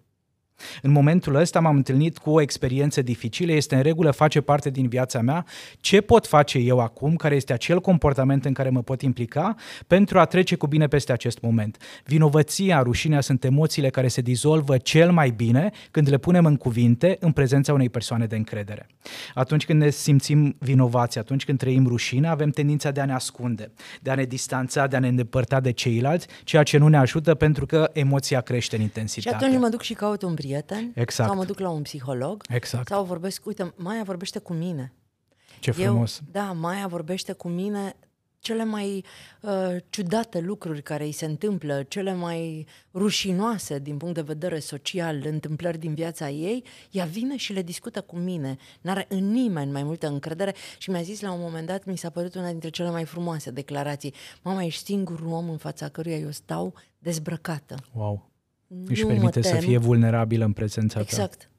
În 0.82 0.90
momentul 0.90 1.34
ăsta 1.34 1.60
m-am 1.60 1.76
întâlnit 1.76 2.18
cu 2.18 2.30
o 2.30 2.40
experiență 2.40 3.02
dificilă, 3.02 3.52
este 3.52 3.74
în 3.74 3.82
regulă, 3.82 4.10
face 4.10 4.40
parte 4.40 4.70
din 4.70 4.88
viața 4.88 5.20
mea. 5.20 5.46
Ce 5.80 6.00
pot 6.00 6.26
face 6.26 6.58
eu 6.58 6.78
acum, 6.78 7.16
care 7.16 7.34
este 7.34 7.52
acel 7.52 7.80
comportament 7.80 8.44
în 8.44 8.52
care 8.52 8.68
mă 8.70 8.82
pot 8.82 9.02
implica 9.02 9.54
pentru 9.86 10.18
a 10.18 10.24
trece 10.24 10.56
cu 10.56 10.66
bine 10.66 10.86
peste 10.86 11.12
acest 11.12 11.40
moment? 11.40 11.76
Vinovăția, 12.04 12.82
rușinea 12.82 13.20
sunt 13.20 13.44
emoțiile 13.44 13.90
care 13.90 14.08
se 14.08 14.20
dizolvă 14.20 14.76
cel 14.76 15.12
mai 15.12 15.30
bine 15.30 15.70
când 15.90 16.08
le 16.08 16.18
punem 16.18 16.44
în 16.46 16.56
cuvinte 16.56 17.16
în 17.20 17.32
prezența 17.32 17.72
unei 17.72 17.88
persoane 17.88 18.26
de 18.26 18.36
încredere. 18.36 18.86
Atunci 19.34 19.64
când 19.64 19.80
ne 19.80 19.90
simțim 19.90 20.56
vinovați, 20.58 21.18
atunci 21.18 21.44
când 21.44 21.58
trăim 21.58 21.86
rușine, 21.86 22.28
avem 22.28 22.50
tendința 22.50 22.90
de 22.90 23.00
a 23.00 23.04
ne 23.04 23.12
ascunde, 23.12 23.70
de 24.00 24.10
a 24.10 24.14
ne 24.14 24.24
distanța, 24.24 24.86
de 24.86 24.96
a 24.96 24.98
ne 24.98 25.08
îndepărta 25.08 25.60
de 25.60 25.70
ceilalți, 25.70 26.26
ceea 26.44 26.62
ce 26.62 26.78
nu 26.78 26.88
ne 26.88 26.96
ajută 26.96 27.34
pentru 27.34 27.66
că 27.66 27.90
emoția 27.92 28.40
crește 28.40 28.76
în 28.76 28.82
intensitate. 28.82 29.36
Și 29.36 29.44
atunci 29.44 29.60
mă 29.60 29.68
duc 29.68 29.82
și 29.82 29.94
caut 29.94 30.22
un 30.22 30.34
prieten 30.34 30.51
prieten 30.52 30.92
exact. 30.94 31.28
sau 31.28 31.38
mă 31.38 31.44
duc 31.44 31.58
la 31.58 31.68
un 31.68 31.82
psiholog 31.82 32.42
exact. 32.48 32.88
sau 32.88 33.04
vorbesc, 33.04 33.46
uite, 33.46 33.74
Maia 33.76 34.02
vorbește 34.02 34.38
cu 34.38 34.52
mine. 34.52 34.92
Ce 35.60 35.70
frumos! 35.70 36.18
Eu, 36.18 36.26
da, 36.30 36.52
Maia 36.52 36.86
vorbește 36.86 37.32
cu 37.32 37.48
mine 37.48 37.96
cele 38.42 38.64
mai 38.64 39.04
uh, 39.40 39.76
ciudate 39.90 40.40
lucruri 40.40 40.82
care 40.82 41.04
îi 41.04 41.12
se 41.12 41.24
întâmplă, 41.24 41.82
cele 41.82 42.14
mai 42.14 42.66
rușinoase 42.94 43.78
din 43.78 43.96
punct 43.96 44.14
de 44.14 44.20
vedere 44.20 44.58
social, 44.58 45.22
întâmplări 45.24 45.78
din 45.78 45.94
viața 45.94 46.30
ei, 46.30 46.64
ea 46.90 47.04
vine 47.04 47.36
și 47.36 47.52
le 47.52 47.62
discută 47.62 48.00
cu 48.00 48.16
mine. 48.16 48.56
N-are 48.80 49.06
în 49.08 49.30
nimeni 49.30 49.72
mai 49.72 49.82
multă 49.82 50.06
încredere 50.06 50.54
și 50.78 50.90
mi-a 50.90 51.02
zis 51.02 51.20
la 51.20 51.32
un 51.32 51.40
moment 51.40 51.66
dat, 51.66 51.84
mi 51.84 51.98
s-a 51.98 52.10
părut 52.10 52.34
una 52.34 52.50
dintre 52.50 52.68
cele 52.68 52.90
mai 52.90 53.04
frumoase 53.04 53.50
declarații. 53.50 54.14
Mama, 54.42 54.62
ești 54.62 54.84
singurul 54.84 55.32
om 55.32 55.50
în 55.50 55.58
fața 55.58 55.88
căruia 55.88 56.16
eu 56.16 56.30
stau 56.30 56.74
dezbrăcată. 56.98 57.74
Wow! 57.92 58.31
Își 58.86 59.06
permite 59.06 59.42
să 59.42 59.54
fie 59.54 59.78
vulnerabilă 59.78 60.44
în 60.44 60.52
prezența 60.52 61.00
exact. 61.00 61.16
ta. 61.16 61.22
Exact. 61.24 61.51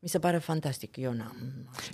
Mi 0.00 0.08
se 0.08 0.18
pare 0.18 0.38
fantastic, 0.38 0.96
eu 0.96 1.12
n-am. 1.12 1.36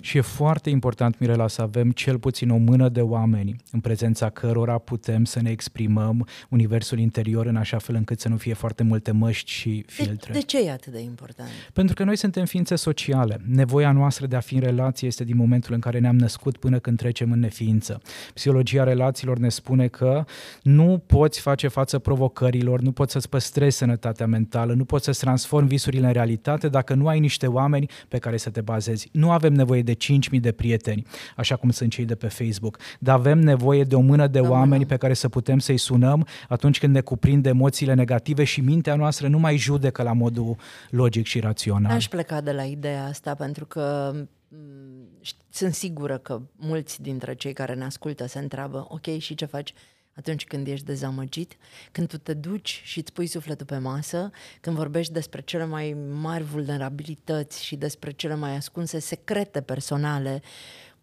Și 0.01 0.17
e 0.17 0.21
foarte 0.21 0.69
important, 0.69 1.19
Mirela, 1.19 1.47
să 1.47 1.61
avem 1.61 1.91
cel 1.91 2.19
puțin 2.19 2.49
o 2.49 2.57
mână 2.57 2.89
de 2.89 3.01
oameni 3.01 3.55
în 3.71 3.79
prezența 3.79 4.29
cărora 4.29 4.77
putem 4.77 5.25
să 5.25 5.41
ne 5.41 5.49
exprimăm 5.49 6.27
universul 6.49 6.99
interior 6.99 7.45
în 7.45 7.55
așa 7.55 7.77
fel 7.77 7.95
încât 7.95 8.19
să 8.19 8.29
nu 8.29 8.37
fie 8.37 8.53
foarte 8.53 8.83
multe 8.83 9.11
măști 9.11 9.51
și 9.51 9.83
filtre. 9.87 10.31
De, 10.31 10.39
de 10.39 10.45
ce 10.45 10.65
e 10.65 10.71
atât 10.71 10.93
de 10.93 10.99
important? 10.99 11.49
Pentru 11.73 11.95
că 11.95 12.03
noi 12.03 12.15
suntem 12.15 12.45
ființe 12.45 12.75
sociale. 12.75 13.41
Nevoia 13.47 13.91
noastră 13.91 14.25
de 14.25 14.35
a 14.35 14.39
fi 14.39 14.55
în 14.55 14.61
relație 14.61 15.07
este 15.07 15.23
din 15.23 15.35
momentul 15.35 15.73
în 15.73 15.79
care 15.79 15.99
ne-am 15.99 16.17
născut 16.17 16.57
până 16.57 16.79
când 16.79 16.97
trecem 16.97 17.31
în 17.31 17.39
neființă. 17.39 18.01
Psihologia 18.33 18.83
relațiilor 18.83 19.37
ne 19.37 19.49
spune 19.49 19.87
că 19.87 20.25
nu 20.61 21.03
poți 21.05 21.39
face 21.39 21.67
față 21.67 21.99
provocărilor, 21.99 22.81
nu 22.81 22.91
poți 22.91 23.11
să-ți 23.11 23.29
păstrezi 23.29 23.77
sănătatea 23.77 24.27
mentală, 24.27 24.73
nu 24.73 24.85
poți 24.85 25.05
să-ți 25.05 25.19
transformi 25.19 25.67
visurile 25.67 26.07
în 26.07 26.13
realitate 26.13 26.69
dacă 26.69 26.93
nu 26.93 27.07
ai 27.07 27.19
niște 27.19 27.47
oameni 27.47 27.93
pe 28.07 28.17
care 28.17 28.37
să 28.37 28.49
te 28.49 28.61
bazezi. 28.61 29.09
Nu 29.11 29.31
avem 29.31 29.53
nevoie 29.53 29.81
de 29.81 29.93
5.000 29.93 30.39
de 30.39 30.51
prieteni, 30.51 31.05
așa 31.35 31.55
cum 31.55 31.69
sunt 31.69 31.91
cei 31.91 32.05
de 32.05 32.15
pe 32.15 32.27
Facebook, 32.27 32.77
dar 32.99 33.15
avem 33.15 33.39
nevoie 33.39 33.83
de 33.83 33.95
o 33.95 33.99
mână 33.99 34.27
de 34.27 34.39
oameni 34.39 34.85
pe 34.85 34.97
care 34.97 35.13
să 35.13 35.29
putem 35.29 35.59
să-i 35.59 35.77
sunăm 35.77 36.27
atunci 36.47 36.79
când 36.79 36.93
ne 36.93 37.01
cuprind 37.01 37.45
emoțiile 37.45 37.93
negative 37.93 38.43
și 38.43 38.61
mintea 38.61 38.95
noastră 38.95 39.27
nu 39.27 39.39
mai 39.39 39.57
judecă 39.57 40.03
la 40.03 40.13
modul 40.13 40.55
logic 40.89 41.25
și 41.25 41.39
rațional. 41.39 41.91
Aș 41.91 42.07
pleca 42.07 42.41
de 42.41 42.51
la 42.51 42.63
ideea 42.63 43.05
asta 43.05 43.33
pentru 43.33 43.65
că 43.65 44.11
mm, 44.47 45.07
sunt 45.49 45.73
sigură 45.73 46.17
că 46.17 46.41
mulți 46.55 47.01
dintre 47.01 47.35
cei 47.35 47.53
care 47.53 47.73
ne 47.73 47.83
ascultă 47.83 48.27
se 48.27 48.39
întreabă, 48.39 48.85
ok, 48.89 49.17
și 49.17 49.35
ce 49.35 49.45
faci 49.45 49.73
atunci 50.15 50.45
când 50.45 50.67
ești 50.67 50.85
dezamăgit, 50.85 51.57
când 51.91 52.07
tu 52.07 52.17
te 52.17 52.33
duci 52.33 52.81
și 52.83 52.99
îți 52.99 53.13
pui 53.13 53.27
sufletul 53.27 53.65
pe 53.65 53.77
masă, 53.77 54.29
când 54.61 54.75
vorbești 54.75 55.13
despre 55.13 55.41
cele 55.41 55.65
mai 55.65 55.95
mari 56.11 56.43
vulnerabilități 56.43 57.63
și 57.63 57.75
despre 57.75 58.11
cele 58.11 58.35
mai 58.35 58.55
ascunse 58.55 58.99
secrete 58.99 59.61
personale 59.61 60.41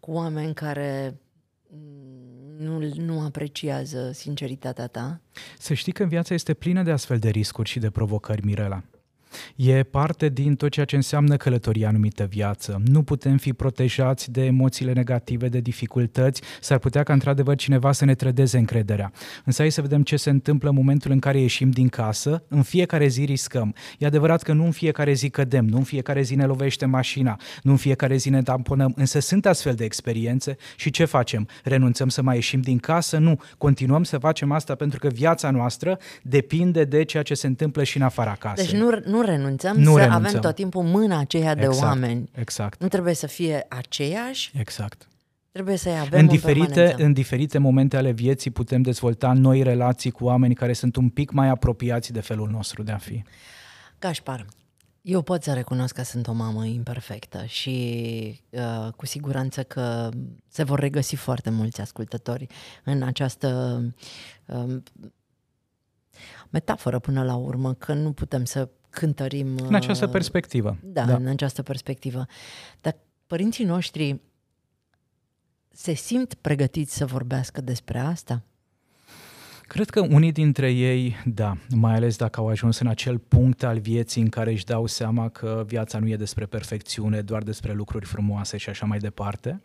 cu 0.01 0.12
oameni 0.12 0.55
care 0.55 1.16
nu, 2.59 2.92
nu 2.94 3.20
apreciază 3.20 4.11
sinceritatea 4.12 4.87
ta? 4.87 5.20
Să 5.59 5.75
știi 5.75 5.92
că 5.92 6.05
viața 6.05 6.35
este 6.35 6.55
plină 6.55 6.83
de 6.83 6.90
astfel 6.90 7.18
de 7.18 7.29
riscuri 7.29 7.68
și 7.68 7.79
de 7.79 7.90
provocări, 7.90 8.44
Mirela. 8.44 8.83
E 9.57 9.83
parte 9.83 10.29
din 10.29 10.55
tot 10.55 10.71
ceea 10.71 10.87
ce 10.87 10.97
înseamnă 10.97 11.37
călătoria 11.37 11.88
anumită 11.88 12.25
viață. 12.25 12.83
Nu 12.85 13.03
putem 13.03 13.37
fi 13.37 13.53
protejați 13.53 14.31
de 14.31 14.45
emoțiile 14.45 14.92
negative, 14.92 15.49
de 15.49 15.61
dificultăți. 15.61 16.42
S-ar 16.61 16.79
putea 16.79 17.03
ca 17.03 17.12
într-adevăr 17.12 17.57
cineva 17.57 17.92
să 17.92 18.05
ne 18.05 18.14
trădeze 18.14 18.59
încrederea. 18.59 19.12
Însă 19.45 19.61
hai 19.61 19.71
să 19.71 19.81
vedem 19.81 20.03
ce 20.03 20.16
se 20.16 20.31
întâmplă 20.31 20.68
în 20.68 20.75
momentul 20.75 21.11
în 21.11 21.18
care 21.18 21.40
ieșim 21.40 21.71
din 21.71 21.88
casă. 21.88 22.42
În 22.49 22.62
fiecare 22.62 23.07
zi 23.07 23.25
riscăm. 23.25 23.75
E 23.99 24.07
adevărat 24.07 24.42
că 24.42 24.53
nu 24.53 24.64
în 24.64 24.71
fiecare 24.71 25.12
zi 25.12 25.31
cădem, 25.31 25.64
nu 25.64 25.77
în 25.77 25.83
fiecare 25.83 26.23
zi 26.23 26.35
ne 26.35 26.45
lovește 26.45 26.87
mașina, 26.87 27.38
nu 27.62 27.71
în 27.71 27.77
fiecare 27.77 28.16
zi 28.16 28.31
ne 28.31 28.42
tamponăm, 28.42 28.92
însă 28.97 29.18
sunt 29.18 29.47
astfel 29.47 29.75
de 29.75 29.85
experiențe 29.85 30.57
și 30.77 30.90
ce 30.90 31.05
facem? 31.05 31.49
Renunțăm 31.64 32.09
să 32.09 32.23
mai 32.23 32.35
ieșim 32.35 32.61
din 32.61 32.79
casă? 32.79 33.18
Nu. 33.18 33.40
Continuăm 33.59 34.05
să 34.05 34.18
facem 34.18 34.53
asta 34.53 34.75
pentru 34.75 34.99
că 34.99 35.09
viața 35.09 35.51
noastră 35.51 35.99
depinde 36.23 36.85
de 36.85 37.05
ceea 37.05 37.23
ce 37.23 37.35
se 37.35 37.47
întâmplă 37.47 37.83
și 37.83 37.97
în 37.97 38.03
afara 38.03 38.37
casei. 38.38 38.66
Deci 38.66 38.81
nu, 38.81 39.01
nu 39.05 39.21
renunțăm 39.24 39.76
nu 39.76 39.92
să 39.92 39.98
renunțăm. 39.98 40.24
avem 40.24 40.40
tot 40.40 40.54
timpul 40.54 40.82
mâna 40.82 41.18
aceea 41.18 41.54
de 41.54 41.64
exact, 41.64 41.82
oameni. 41.87 42.30
Exact. 42.35 42.80
Nu 42.80 42.88
trebuie 42.88 43.14
să 43.14 43.26
fie 43.26 43.66
aceeași. 43.68 44.52
Exact. 44.54 45.08
Trebuie 45.52 45.76
să-i 45.76 45.98
avem 45.98 46.20
în 46.20 46.26
diferite, 46.26 46.94
în 46.98 47.12
diferite 47.12 47.58
momente 47.58 47.96
ale 47.96 48.11
vieții 48.11 48.50
putem 48.50 48.82
dezvolta 48.82 49.32
noi 49.32 49.62
relații 49.62 50.11
cu 50.11 50.24
oameni 50.24 50.54
care 50.54 50.72
sunt 50.72 50.96
un 50.96 51.08
pic 51.08 51.30
mai 51.30 51.48
apropiați 51.48 52.12
de 52.12 52.20
felul 52.20 52.48
nostru 52.48 52.82
de 52.82 52.92
a 52.92 52.98
fi. 52.98 53.22
Gașpar, 53.98 54.46
eu 55.02 55.22
pot 55.22 55.42
să 55.42 55.52
recunosc 55.52 55.94
că 55.94 56.02
sunt 56.02 56.26
o 56.26 56.32
mamă 56.32 56.64
imperfectă 56.64 57.44
și 57.44 58.40
uh, 58.50 58.92
cu 58.96 59.06
siguranță 59.06 59.62
că 59.62 60.08
se 60.48 60.62
vor 60.62 60.78
regăsi 60.78 61.14
foarte 61.16 61.50
mulți 61.50 61.80
ascultători 61.80 62.46
în 62.85 63.02
această 63.02 63.80
uh, 64.46 64.76
metaforă 66.50 66.98
până 66.98 67.24
la 67.24 67.35
urmă, 67.35 67.74
că 67.74 67.92
nu 67.92 68.12
putem 68.12 68.44
să 68.44 68.68
cântărim... 68.92 69.57
În 69.57 69.74
această 69.74 70.05
uh, 70.05 70.11
perspectivă. 70.11 70.76
Da, 70.83 71.05
da, 71.05 71.14
în 71.14 71.26
această 71.26 71.62
perspectivă. 71.62 72.26
Dar 72.81 72.96
părinții 73.26 73.64
noștri 73.64 74.20
se 75.70 75.92
simt 75.92 76.35
pregătiți 76.35 76.96
să 76.96 77.07
vorbească 77.07 77.61
despre 77.61 77.98
asta? 77.98 78.42
Cred 79.72 79.90
că 79.90 80.00
unii 80.00 80.32
dintre 80.32 80.70
ei, 80.70 81.16
da, 81.24 81.56
mai 81.70 81.94
ales 81.94 82.16
dacă 82.16 82.40
au 82.40 82.48
ajuns 82.48 82.78
în 82.78 82.87
acel 82.87 83.18
punct 83.18 83.62
al 83.62 83.78
vieții 83.78 84.22
în 84.22 84.28
care 84.28 84.50
își 84.50 84.64
dau 84.64 84.87
seama 84.87 85.28
că 85.28 85.64
viața 85.66 85.98
nu 85.98 86.08
e 86.08 86.16
despre 86.16 86.46
perfecțiune, 86.46 87.20
doar 87.20 87.42
despre 87.42 87.72
lucruri 87.72 88.06
frumoase 88.06 88.56
și 88.56 88.68
așa 88.68 88.87
mai 88.87 88.98
departe. 88.98 89.61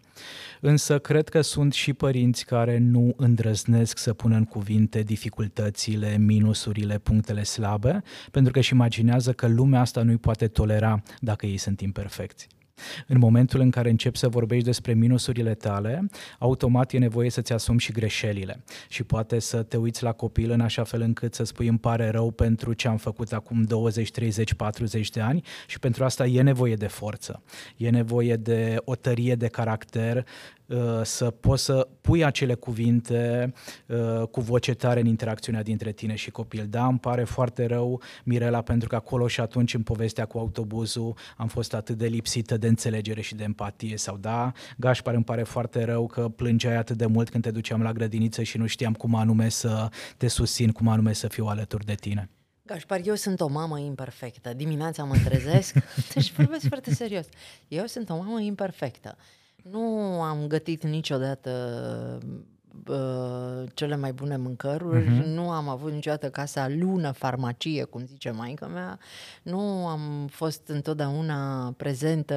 Însă 0.62 1.00
cred 1.00 1.30
că 1.30 1.42
sunt 1.42 1.74
și 1.74 1.94
părinți 1.94 2.46
care 2.46 2.78
nu 2.78 3.14
îndrăznesc 3.18 3.98
să 3.98 4.14
pună 4.14 4.36
în 4.36 4.46
cuvinte 4.46 5.02
dificultățile, 5.02 6.18
minusurile, 6.18 6.98
punctele 6.98 7.44
slabe, 7.44 8.04
pentru 8.32 8.52
că 8.52 8.60
își 8.60 8.74
imaginează 8.74 9.34
că 9.34 9.48
lumea 9.48 9.80
asta 9.80 10.02
nu-i 10.02 10.18
poate 10.18 10.48
tolera 10.48 11.02
dacă 11.20 11.46
ei 11.46 11.58
sunt 11.58 11.82
imperfecți. 11.82 12.48
În 13.08 13.18
momentul 13.18 13.60
în 13.60 13.70
care 13.70 13.90
începi 13.90 14.18
să 14.18 14.28
vorbești 14.28 14.66
despre 14.66 14.94
minusurile 14.94 15.54
tale, 15.54 16.10
automat 16.40 16.94
e 16.94 16.98
nevoie 16.98 17.30
să-ți 17.30 17.54
asumi 17.54 17.80
și 17.80 17.92
greșelile 17.92 18.64
și 18.90 19.04
poate 19.04 19.40
să 19.40 19.64
te 19.64 19.78
uiți 19.78 20.04
la 20.04 20.12
copil 20.12 20.52
în 20.52 20.62
așa 20.62 20.84
fel 20.84 21.02
încât 21.02 21.34
să 21.34 21.44
spui 21.44 21.68
îmi 21.68 21.80
pare 21.80 22.10
rău 22.10 22.32
pentru 22.32 22.74
ce 22.74 22.88
am 22.88 22.98
făcut 22.98 23.32
acum 23.32 23.64
20, 23.64 24.12
30, 24.12 24.54
40 24.54 25.10
de 25.10 25.22
ani 25.22 25.44
și 25.68 25.80
pentru 25.80 26.04
asta 26.04 26.26
e 26.26 26.42
nevoie 26.42 26.76
de 26.76 26.88
forță, 26.88 27.42
e 27.78 27.90
nevoie 27.90 28.36
de 28.36 28.78
o 28.84 28.96
tărie 28.96 29.36
de 29.36 29.48
caracter 29.48 30.18
Uh, 30.18 30.57
să 31.02 31.32
poți 31.32 31.64
să 31.64 31.88
pui 32.02 32.26
acele 32.26 32.54
cuvinte 32.54 33.54
uh, 33.86 34.28
cu 34.32 34.42
voce 34.42 34.74
tare 34.74 35.00
în 35.00 35.06
interacțiunea 35.06 35.64
dintre 35.64 35.92
tine 35.92 36.16
și 36.16 36.32
copil. 36.32 36.68
Da, 36.70 36.86
îmi 36.86 37.00
pare 37.00 37.24
foarte 37.24 37.66
rău, 37.66 38.02
Mirela, 38.24 38.62
pentru 38.62 38.88
că 38.88 38.96
acolo 38.96 39.28
și 39.28 39.40
atunci 39.40 39.74
în 39.74 39.82
povestea 39.82 40.26
cu 40.26 40.38
autobuzul 40.38 41.16
am 41.38 41.48
fost 41.48 41.74
atât 41.74 41.98
de 41.98 42.08
lipsită 42.08 42.58
de 42.58 42.68
înțelegere 42.68 43.22
și 43.22 43.36
de 43.36 43.44
empatie. 43.44 43.98
Sau 43.98 44.18
da, 44.18 44.52
Gașpar, 44.78 45.14
îmi 45.14 45.24
pare 45.24 45.44
foarte 45.44 45.84
rău 45.84 46.08
că 46.08 46.30
plângeai 46.30 46.76
atât 46.76 46.98
de 46.98 47.06
mult 47.06 47.30
când 47.30 47.44
te 47.44 47.52
duceam 47.52 47.82
la 47.82 47.92
grădiniță 47.92 48.44
și 48.44 48.58
nu 48.58 48.66
știam 48.66 48.94
cum 48.94 49.16
anume 49.16 49.50
să 49.50 49.90
te 50.18 50.28
susțin, 50.28 50.72
cum 50.72 50.88
anume 50.88 51.14
să 51.14 51.28
fiu 51.28 51.46
alături 51.46 51.86
de 51.86 51.96
tine. 51.96 52.30
Gașpar, 52.66 53.02
eu 53.04 53.16
sunt 53.16 53.40
o 53.40 53.48
mamă 53.48 53.80
imperfectă. 53.80 54.54
Dimineața 54.54 55.04
mă 55.04 55.16
trezesc, 55.24 55.76
deci 56.14 56.32
vorbesc 56.32 56.68
foarte 56.68 56.94
serios. 56.94 57.26
Eu 57.68 57.86
sunt 57.86 58.10
o 58.10 58.16
mamă 58.16 58.40
imperfectă. 58.42 59.18
Nu 59.72 60.22
am 60.22 60.48
gătit 60.48 60.84
niciodată 60.84 61.52
uh, 62.88 63.70
cele 63.74 63.96
mai 63.96 64.14
bune 64.14 64.38
mâncăruri, 64.38 65.04
uh-huh. 65.04 65.26
nu 65.26 65.50
am 65.50 65.70
avut 65.70 65.92
niciodată 65.92 66.30
casa 66.30 66.68
lună 66.70 67.12
farmacie, 67.12 67.84
cum 67.84 68.06
zice 68.06 68.32
maica 68.32 68.68
mea, 68.68 69.00
nu 69.42 69.88
am 69.88 70.28
fost 70.30 70.68
întotdeauna 70.68 71.72
prezentă 71.78 72.36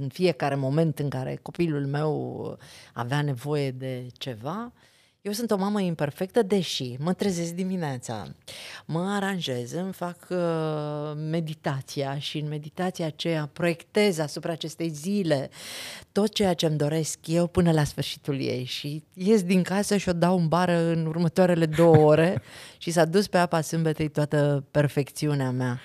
în 0.00 0.08
fiecare 0.08 0.54
moment 0.54 0.98
în 0.98 1.08
care 1.08 1.38
copilul 1.42 1.86
meu 1.86 2.58
avea 2.92 3.22
nevoie 3.22 3.70
de 3.70 4.06
ceva. 4.12 4.72
Uh, 5.18 5.28
eu 5.28 5.32
sunt 5.32 5.50
o 5.50 5.56
mamă 5.56 5.80
imperfectă, 5.80 6.42
deși 6.42 6.96
mă 6.98 7.12
trezesc 7.12 7.52
dimineața, 7.52 8.26
mă 8.84 9.00
aranjez, 9.00 9.72
îmi 9.72 9.92
fac 9.92 10.26
uh, 10.30 10.38
meditația 11.30 12.18
și 12.18 12.38
în 12.38 12.48
meditația 12.48 13.06
aceea 13.06 13.50
proiectez 13.52 14.18
asupra 14.18 14.52
acestei 14.52 14.88
zile 14.88 15.50
tot 16.12 16.32
ceea 16.34 16.54
ce 16.54 16.66
îmi 16.66 16.76
doresc 16.76 17.18
eu 17.26 17.46
până 17.46 17.72
la 17.72 17.84
sfârșitul 17.84 18.40
ei 18.40 18.64
și 18.64 19.02
ies 19.14 19.42
din 19.42 19.62
casă 19.62 19.96
și 19.96 20.08
o 20.08 20.12
dau 20.12 20.38
în 20.38 20.48
bară 20.48 20.76
în 20.76 21.06
următoarele 21.06 21.66
două 21.66 21.96
ore 21.96 22.42
și 22.82 22.90
s-a 22.90 23.04
dus 23.04 23.26
pe 23.26 23.38
apa 23.38 23.60
sâmbetei 23.60 24.08
toată 24.08 24.64
perfecțiunea 24.70 25.50
mea. 25.50 25.80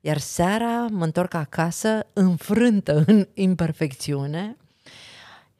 Iar 0.00 0.18
seara 0.18 0.86
mă 0.90 1.04
întorc 1.04 1.34
acasă 1.34 2.06
înfrântă 2.12 3.04
în 3.06 3.28
imperfecțiune 3.34 4.56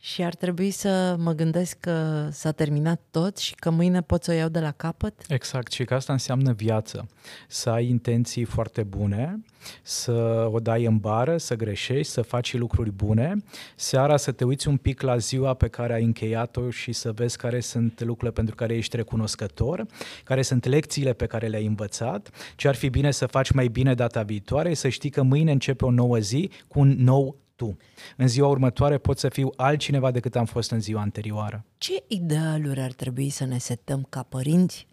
și 0.05 0.23
ar 0.23 0.35
trebui 0.35 0.71
să 0.71 1.17
mă 1.19 1.33
gândesc 1.33 1.77
că 1.81 2.29
s-a 2.31 2.53
terminat 2.53 3.01
tot 3.11 3.37
și 3.37 3.55
că 3.55 3.71
mâine 3.71 4.03
pot 4.03 4.23
să 4.23 4.31
o 4.31 4.35
iau 4.35 4.49
de 4.49 4.61
la 4.61 4.71
capăt? 4.71 5.25
Exact, 5.29 5.73
și 5.73 5.85
că 5.85 5.95
asta 5.95 6.13
înseamnă 6.13 6.53
viață. 6.53 7.09
Să 7.49 7.71
ai 7.71 7.89
intenții 7.89 8.45
foarte 8.45 8.83
bune, 8.83 9.43
să 9.83 10.49
o 10.53 10.59
dai 10.59 10.85
în 10.85 10.99
bară, 10.99 11.37
să 11.37 11.55
greșești, 11.55 12.13
să 12.13 12.23
faci 12.23 12.55
lucruri 12.55 12.91
bune, 12.91 13.37
seara 13.77 14.17
să 14.17 14.33
te 14.33 14.45
uiți 14.45 14.69
un 14.69 14.77
pic 14.77 15.01
la 15.01 15.17
ziua 15.17 15.55
pe 15.55 15.69
care 15.69 15.93
ai 15.93 16.05
încheiat-o 16.05 16.71
și 16.71 16.93
să 16.93 17.13
vezi 17.13 17.37
care 17.37 17.61
sunt 17.61 18.01
lucrurile 18.01 18.31
pentru 18.31 18.55
care 18.55 18.75
ești 18.75 18.97
recunoscător, 18.97 19.87
care 20.25 20.43
sunt 20.43 20.65
lecțiile 20.65 21.13
pe 21.13 21.27
care 21.27 21.47
le-ai 21.47 21.67
învățat, 21.67 22.31
ce 22.57 22.69
ar 22.69 22.75
fi 22.75 22.89
bine 22.89 23.11
să 23.11 23.27
faci 23.27 23.51
mai 23.51 23.69
bine 23.69 23.95
data 23.95 24.23
viitoare, 24.23 24.75
să 24.75 24.89
știi 24.89 25.11
că 25.11 25.23
mâine 25.23 25.53
începe 25.53 25.85
o 25.85 25.91
nouă 25.91 26.19
zi 26.19 26.51
cu 26.69 26.81
un 26.81 26.95
nou 26.99 27.42
tu. 27.63 27.77
În 28.17 28.29
ziua 28.29 28.49
următoare 28.49 28.99
pot 28.99 29.19
să 29.19 29.29
fiu 29.29 29.53
altcineva 29.57 30.11
decât 30.11 30.37
am 30.37 30.45
fost 30.45 30.71
în 30.71 30.81
ziua 30.81 31.01
anterioară. 31.01 31.65
Ce 31.79 32.05
idealuri 32.07 32.81
ar 32.81 32.93
trebui 32.93 33.31
să 33.31 33.45
ne 33.45 33.59
setăm 33.59 34.07
ca 34.09 34.23
părinți 34.23 34.87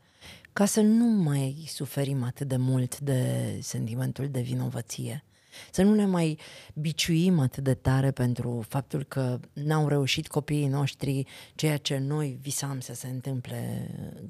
ca 0.53 0.65
să 0.65 0.81
nu 0.81 1.05
mai 1.05 1.63
suferim 1.67 2.23
atât 2.23 2.47
de 2.47 2.55
mult 2.57 2.99
de 2.99 3.57
sentimentul 3.61 4.27
de 4.27 4.41
vinovăție? 4.41 5.23
Să 5.71 5.81
nu 5.81 5.93
ne 5.93 6.05
mai 6.05 6.37
biciuim 6.73 7.39
atât 7.39 7.63
de 7.63 7.73
tare 7.73 8.11
pentru 8.11 8.65
faptul 8.67 9.03
că 9.03 9.39
n-au 9.53 9.87
reușit 9.87 10.27
copiii 10.27 10.67
noștri 10.67 11.25
ceea 11.55 11.77
ce 11.77 11.97
noi 11.97 12.37
visam 12.41 12.79
să 12.79 12.93
se 12.93 13.07
întâmple 13.07 13.89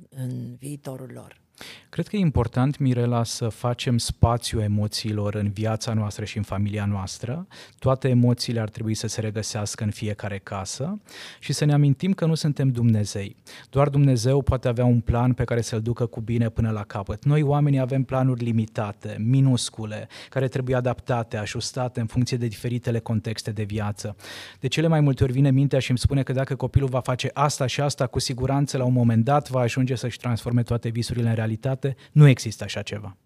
în 0.10 0.56
viitorul 0.60 1.12
lor. 1.13 1.41
Cred 1.89 2.08
că 2.08 2.15
e 2.15 2.19
important, 2.19 2.78
Mirela, 2.78 3.24
să 3.24 3.48
facem 3.48 3.98
spațiu 3.98 4.62
emoțiilor 4.62 5.36
în 5.36 5.50
viața 5.50 5.93
noastră 5.93 6.26
și 6.26 6.38
în 6.38 6.43
familia 6.43 6.86
noastră. 6.86 7.48
Toate 7.80 8.10
emoțiile 8.10 8.60
ar 8.60 8.69
trebui 8.69 8.93
să 8.93 9.08
se 9.08 9.22
regăsească 9.22 9.84
în 9.84 9.91
fiecare 9.91 10.38
casă 10.38 11.00
și 11.39 11.54
să 11.54 11.65
ne 11.65 11.74
amintim 11.74 12.13
că 12.13 12.26
nu 12.26 12.36
suntem 12.36 12.69
Dumnezei. 12.69 13.36
Doar 13.69 13.89
Dumnezeu 13.89 14.41
poate 14.41 14.67
avea 14.67 14.86
un 14.86 15.00
plan 15.00 15.34
pe 15.34 15.43
care 15.43 15.62
să-l 15.62 15.82
ducă 15.82 16.06
cu 16.06 16.22
bine 16.22 16.50
până 16.50 16.72
la 16.72 16.84
capăt. 16.84 17.26
Noi, 17.26 17.41
oamenii, 17.41 17.80
avem 17.80 18.04
planuri 18.04 18.43
limitate, 18.43 19.15
minuscule, 19.19 20.08
care 20.30 20.48
trebuie 20.48 20.76
adaptate, 20.76 21.38
ajustate 21.38 22.00
în 22.00 22.06
funcție 22.06 22.38
de 22.38 22.48
diferitele 22.48 23.00
contexte 23.00 23.52
de 23.52 23.63
viață. 23.63 24.15
De 24.60 24.67
cele 24.67 24.88
mai 24.88 25.00
multe 25.00 25.24
ori 25.24 25.32
vine 25.32 25.52
mintea 25.52 25.80
și 25.80 25.89
îmi 25.89 26.00
spune 26.00 26.24
că 26.24 26.32
dacă 26.32 26.56
copilul 26.56 26.89
va 26.89 27.00
face 27.00 27.30
asta 27.34 27.65
și 27.65 27.82
asta, 27.82 28.08
cu 28.08 28.19
siguranță 28.19 28.78
la 28.78 28.84
un 28.84 28.93
moment 28.93 29.24
dat 29.24 29.50
va 29.50 29.60
ajunge 29.60 29.95
să-și 29.95 30.17
transforme 30.17 30.63
toate 30.63 30.89
visurile 30.89 31.30
în 31.30 31.36
realitate 31.36 31.48
realitate, 31.50 31.96
nu 32.12 32.28
există 32.28 32.64
așa 32.64 32.82
ceva. 32.82 33.18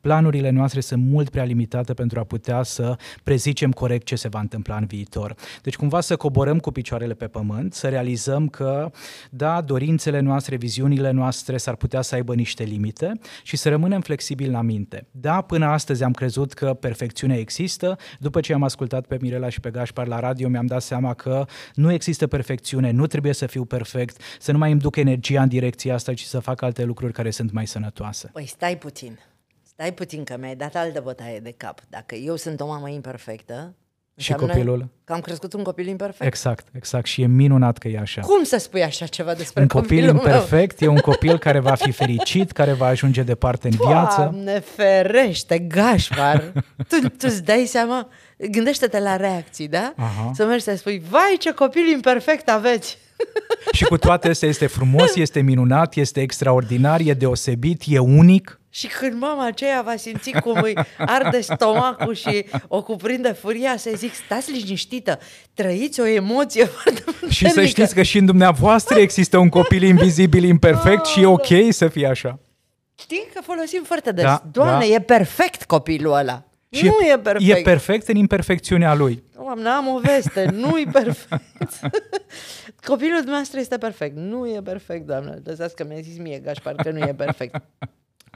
Planurile 0.00 0.50
noastre 0.50 0.80
sunt 0.80 1.04
mult 1.04 1.28
prea 1.28 1.44
limitate 1.44 1.94
pentru 1.94 2.18
a 2.18 2.24
putea 2.24 2.62
să 2.62 2.96
prezicem 3.22 3.70
corect 3.70 4.06
ce 4.06 4.16
se 4.16 4.28
va 4.28 4.40
întâmpla 4.40 4.76
în 4.76 4.86
viitor. 4.86 5.34
Deci 5.62 5.76
cumva 5.76 6.00
să 6.00 6.16
coborăm 6.16 6.58
cu 6.58 6.70
picioarele 6.70 7.14
pe 7.14 7.26
pământ, 7.26 7.74
să 7.74 7.88
realizăm 7.88 8.48
că, 8.48 8.90
da, 9.30 9.60
dorințele 9.60 10.20
noastre, 10.20 10.56
viziunile 10.56 11.10
noastre 11.10 11.56
s-ar 11.56 11.76
putea 11.76 12.00
să 12.00 12.14
aibă 12.14 12.34
niște 12.34 12.62
limite 12.64 13.12
și 13.42 13.56
să 13.56 13.68
rămânem 13.68 14.00
flexibili 14.00 14.50
la 14.50 14.60
minte. 14.60 15.06
Da, 15.10 15.40
până 15.40 15.66
astăzi 15.66 16.02
am 16.04 16.12
crezut 16.12 16.52
că 16.52 16.74
perfecțiunea 16.74 17.38
există, 17.38 17.96
după 18.18 18.40
ce 18.40 18.52
am 18.52 18.62
ascultat 18.62 19.06
pe 19.06 19.18
Mirela 19.20 19.48
și 19.48 19.60
pe 19.60 19.70
Gașpar 19.70 20.06
la 20.06 20.20
radio 20.20 20.48
mi-am 20.48 20.66
dat 20.66 20.82
seama 20.82 21.14
că 21.14 21.44
nu 21.74 21.92
există 21.92 22.26
perfecțiune, 22.26 22.90
nu 22.90 23.06
trebuie 23.06 23.32
să 23.32 23.46
fiu 23.46 23.64
perfect, 23.64 24.20
să 24.38 24.52
nu 24.52 24.58
mai 24.58 24.70
îmi 24.70 24.80
duc 24.80 24.96
energia 24.96 25.42
în 25.42 25.48
direcția 25.48 25.94
asta, 25.94 26.14
ci 26.14 26.22
să 26.22 26.38
fac 26.38 26.62
alte 26.62 26.84
lucruri 26.84 27.12
care 27.12 27.30
sunt 27.30 27.52
mai 27.52 27.66
sănătoase. 27.66 28.30
Păi 28.32 28.46
stai 28.46 28.78
puțin. 28.78 29.18
Stai 29.74 29.92
puțin 29.92 30.24
că 30.24 30.36
mi-ai 30.40 30.56
dat 30.56 30.74
altă 30.74 31.00
bătaie 31.00 31.38
de 31.38 31.54
cap. 31.56 31.80
Dacă 31.88 32.14
eu 32.14 32.36
sunt 32.36 32.60
o 32.60 32.66
mamă 32.66 32.88
imperfectă, 32.88 33.74
și 34.16 34.32
copilul? 34.32 34.88
Că 35.04 35.12
am 35.12 35.20
crescut 35.20 35.52
un 35.52 35.62
copil 35.62 35.86
imperfect. 35.86 36.24
Exact, 36.24 36.66
exact. 36.72 37.06
Și 37.06 37.22
e 37.22 37.26
minunat 37.26 37.78
că 37.78 37.88
e 37.88 37.98
așa. 37.98 38.20
Cum 38.20 38.42
să 38.42 38.56
spui 38.56 38.82
așa 38.82 39.06
ceva 39.06 39.34
despre 39.34 39.62
Un 39.62 39.68
copil 39.68 40.04
imperfect 40.08 40.80
meu? 40.80 40.90
e 40.90 40.94
un 40.94 41.00
copil 41.00 41.38
care 41.38 41.58
va 41.58 41.74
fi 41.74 41.90
fericit, 41.92 42.52
care 42.52 42.72
va 42.72 42.86
ajunge 42.86 43.22
departe 43.22 43.68
în 43.68 43.76
viață. 43.86 44.20
Doamne 44.20 44.60
ferește, 44.60 45.58
gașpar! 45.58 46.52
tu, 46.88 46.96
tu 47.08 47.16
îți 47.18 47.42
dai 47.42 47.64
seama? 47.66 48.08
Gândește-te 48.50 49.00
la 49.00 49.16
reacții, 49.16 49.68
da? 49.68 49.92
Aha. 49.96 50.30
Să 50.34 50.44
mergi 50.44 50.64
să 50.64 50.76
spui, 50.76 51.02
vai 51.10 51.36
ce 51.38 51.52
copil 51.52 51.86
imperfect 51.86 52.48
aveți! 52.48 52.98
și 53.72 53.84
cu 53.84 53.96
toate 53.96 54.28
astea 54.28 54.48
este 54.48 54.66
frumos, 54.66 55.14
este 55.14 55.40
minunat, 55.40 55.94
este 55.94 56.20
extraordinar, 56.20 57.00
e 57.00 57.12
deosebit, 57.12 57.82
e 57.86 57.98
unic. 57.98 58.58
Și 58.76 58.86
când 58.86 59.20
mama 59.20 59.46
aceea 59.46 59.82
va 59.82 59.96
simți 59.96 60.30
cum 60.30 60.60
îi 60.62 60.78
arde 60.98 61.40
stomacul 61.40 62.14
și 62.14 62.46
o 62.68 62.82
cuprinde 62.82 63.32
furia, 63.32 63.76
să 63.76 63.90
zic, 63.96 64.14
stați 64.14 64.52
liniștită, 64.52 65.18
trăiți 65.54 66.00
o 66.00 66.06
emoție 66.06 66.64
foarte 66.74 67.00
puternică. 67.00 67.32
Și 67.32 67.50
să 67.50 67.64
știți 67.64 67.94
că 67.94 68.02
și 68.02 68.18
în 68.18 68.26
dumneavoastră 68.26 68.98
există 68.98 69.38
un 69.38 69.48
copil 69.48 69.82
invizibil, 69.94 70.44
imperfect 70.44 71.04
și 71.04 71.20
e 71.22 71.26
ok 71.26 71.46
să 71.70 71.88
fie 71.88 72.06
așa. 72.06 72.38
Știi 72.98 73.26
că 73.34 73.40
folosim 73.42 73.82
foarte 73.84 74.12
des. 74.12 74.24
Da, 74.24 74.42
Doamne, 74.52 74.86
da. 74.88 74.94
e 74.94 75.00
perfect 75.00 75.64
copilul 75.64 76.12
ăla. 76.12 76.44
Și 76.70 76.84
nu 76.84 76.98
e, 77.00 77.12
e 77.12 77.18
perfect. 77.18 77.58
E 77.58 77.62
perfect 77.62 78.08
în 78.08 78.16
imperfecțiunea 78.16 78.94
lui. 78.94 79.22
Doamne, 79.34 79.68
am 79.68 79.88
o 79.88 79.98
veste, 79.98 80.50
nu 80.52 80.78
e 80.78 80.84
perfect. 80.92 81.42
Copilul 82.90 83.16
dumneavoastră 83.16 83.60
este 83.60 83.78
perfect. 83.78 84.16
Nu 84.16 84.48
e 84.48 84.60
perfect, 84.64 85.06
doamne. 85.06 85.42
Lăsați 85.44 85.76
că 85.76 85.84
mi-a 85.88 86.00
zis 86.00 86.18
mie, 86.18 86.38
Gașpar, 86.38 86.74
că 86.74 86.90
nu 86.90 86.98
e 86.98 87.14
perfect 87.16 87.62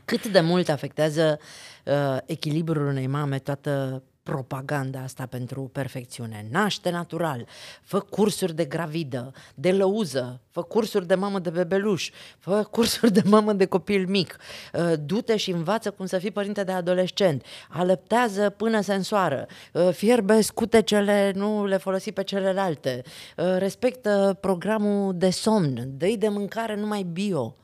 cât 0.09 0.27
de 0.27 0.41
mult 0.41 0.69
afectează 0.69 1.39
uh, 1.85 2.17
echilibrul 2.27 2.87
unei 2.87 3.07
mame 3.07 3.39
toată 3.39 4.03
propaganda 4.23 5.01
asta 5.01 5.27
pentru 5.27 5.71
perfecțiune. 5.73 6.47
Naște 6.51 6.91
natural, 6.91 7.47
fă 7.83 8.01
cursuri 8.01 8.55
de 8.55 8.65
gravidă, 8.65 9.33
de 9.55 9.73
lăuză, 9.73 10.41
fă 10.51 10.63
cursuri 10.63 11.07
de 11.07 11.15
mamă 11.15 11.39
de 11.39 11.51
bebeluș, 11.51 12.11
fă 12.39 12.63
cursuri 12.71 13.13
de 13.13 13.23
mamă 13.25 13.53
de 13.53 13.65
copil 13.65 14.07
mic, 14.07 14.37
uh, 14.73 14.93
du-te 15.05 15.37
și 15.37 15.51
învață 15.51 15.91
cum 15.91 16.07
să 16.07 16.19
fii 16.19 16.31
părinte 16.31 16.65
de 16.65 16.73
adolescent, 16.73 17.45
alăptează 17.69 18.51
până 18.51 18.81
se 18.81 18.95
însoară, 18.95 19.47
uh, 19.73 19.89
fierbe 19.93 20.41
scutecele, 20.41 21.33
nu 21.35 21.67
le 21.67 21.77
folosi 21.77 22.13
pe 22.13 22.23
celelalte, 22.23 23.03
uh, 23.37 23.57
respectă 23.59 24.39
programul 24.41 25.15
de 25.17 25.31
somn, 25.31 25.89
dă 25.97 26.15
de 26.19 26.29
mâncare 26.29 26.77
numai 26.77 27.03
bio. 27.03 27.57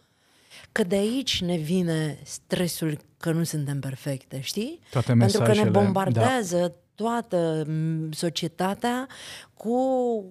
Că 0.73 0.83
de 0.85 0.97
aici 0.97 1.40
ne 1.40 1.57
vine 1.57 2.19
stresul 2.25 2.99
că 3.17 3.33
nu 3.33 3.43
suntem 3.45 3.81
perfecte, 3.81 4.40
știi? 4.40 4.81
Toate 4.90 5.07
Pentru 5.12 5.27
că 5.38 5.43
ne 5.43 5.49
mesajele, 5.49 5.71
bombardează 5.71 6.59
da. 6.59 6.73
toată 6.95 7.64
m, 7.69 8.11
societatea 8.12 9.07
cu... 9.55 9.77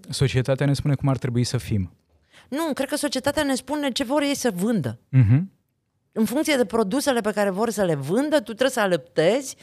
Societatea 0.09 0.65
ne 0.65 0.73
spune 0.73 0.95
cum 0.95 1.09
ar 1.09 1.17
trebui 1.17 1.43
să 1.43 1.57
fim. 1.57 1.91
Nu, 2.49 2.73
cred 2.73 2.87
că 2.87 2.95
societatea 2.95 3.43
ne 3.43 3.55
spune 3.55 3.89
ce 3.91 4.03
vor 4.03 4.21
ei 4.21 4.35
să 4.35 4.51
vândă. 4.55 4.99
Mhm. 5.09 5.51
În 6.11 6.25
funcție 6.25 6.55
de 6.55 6.65
produsele 6.65 7.21
pe 7.21 7.31
care 7.31 7.49
vor 7.49 7.69
să 7.69 7.83
le 7.83 7.95
vândă, 7.95 8.35
tu 8.35 8.41
trebuie 8.41 8.69
să 8.69 8.79
alăptezi 8.79 9.55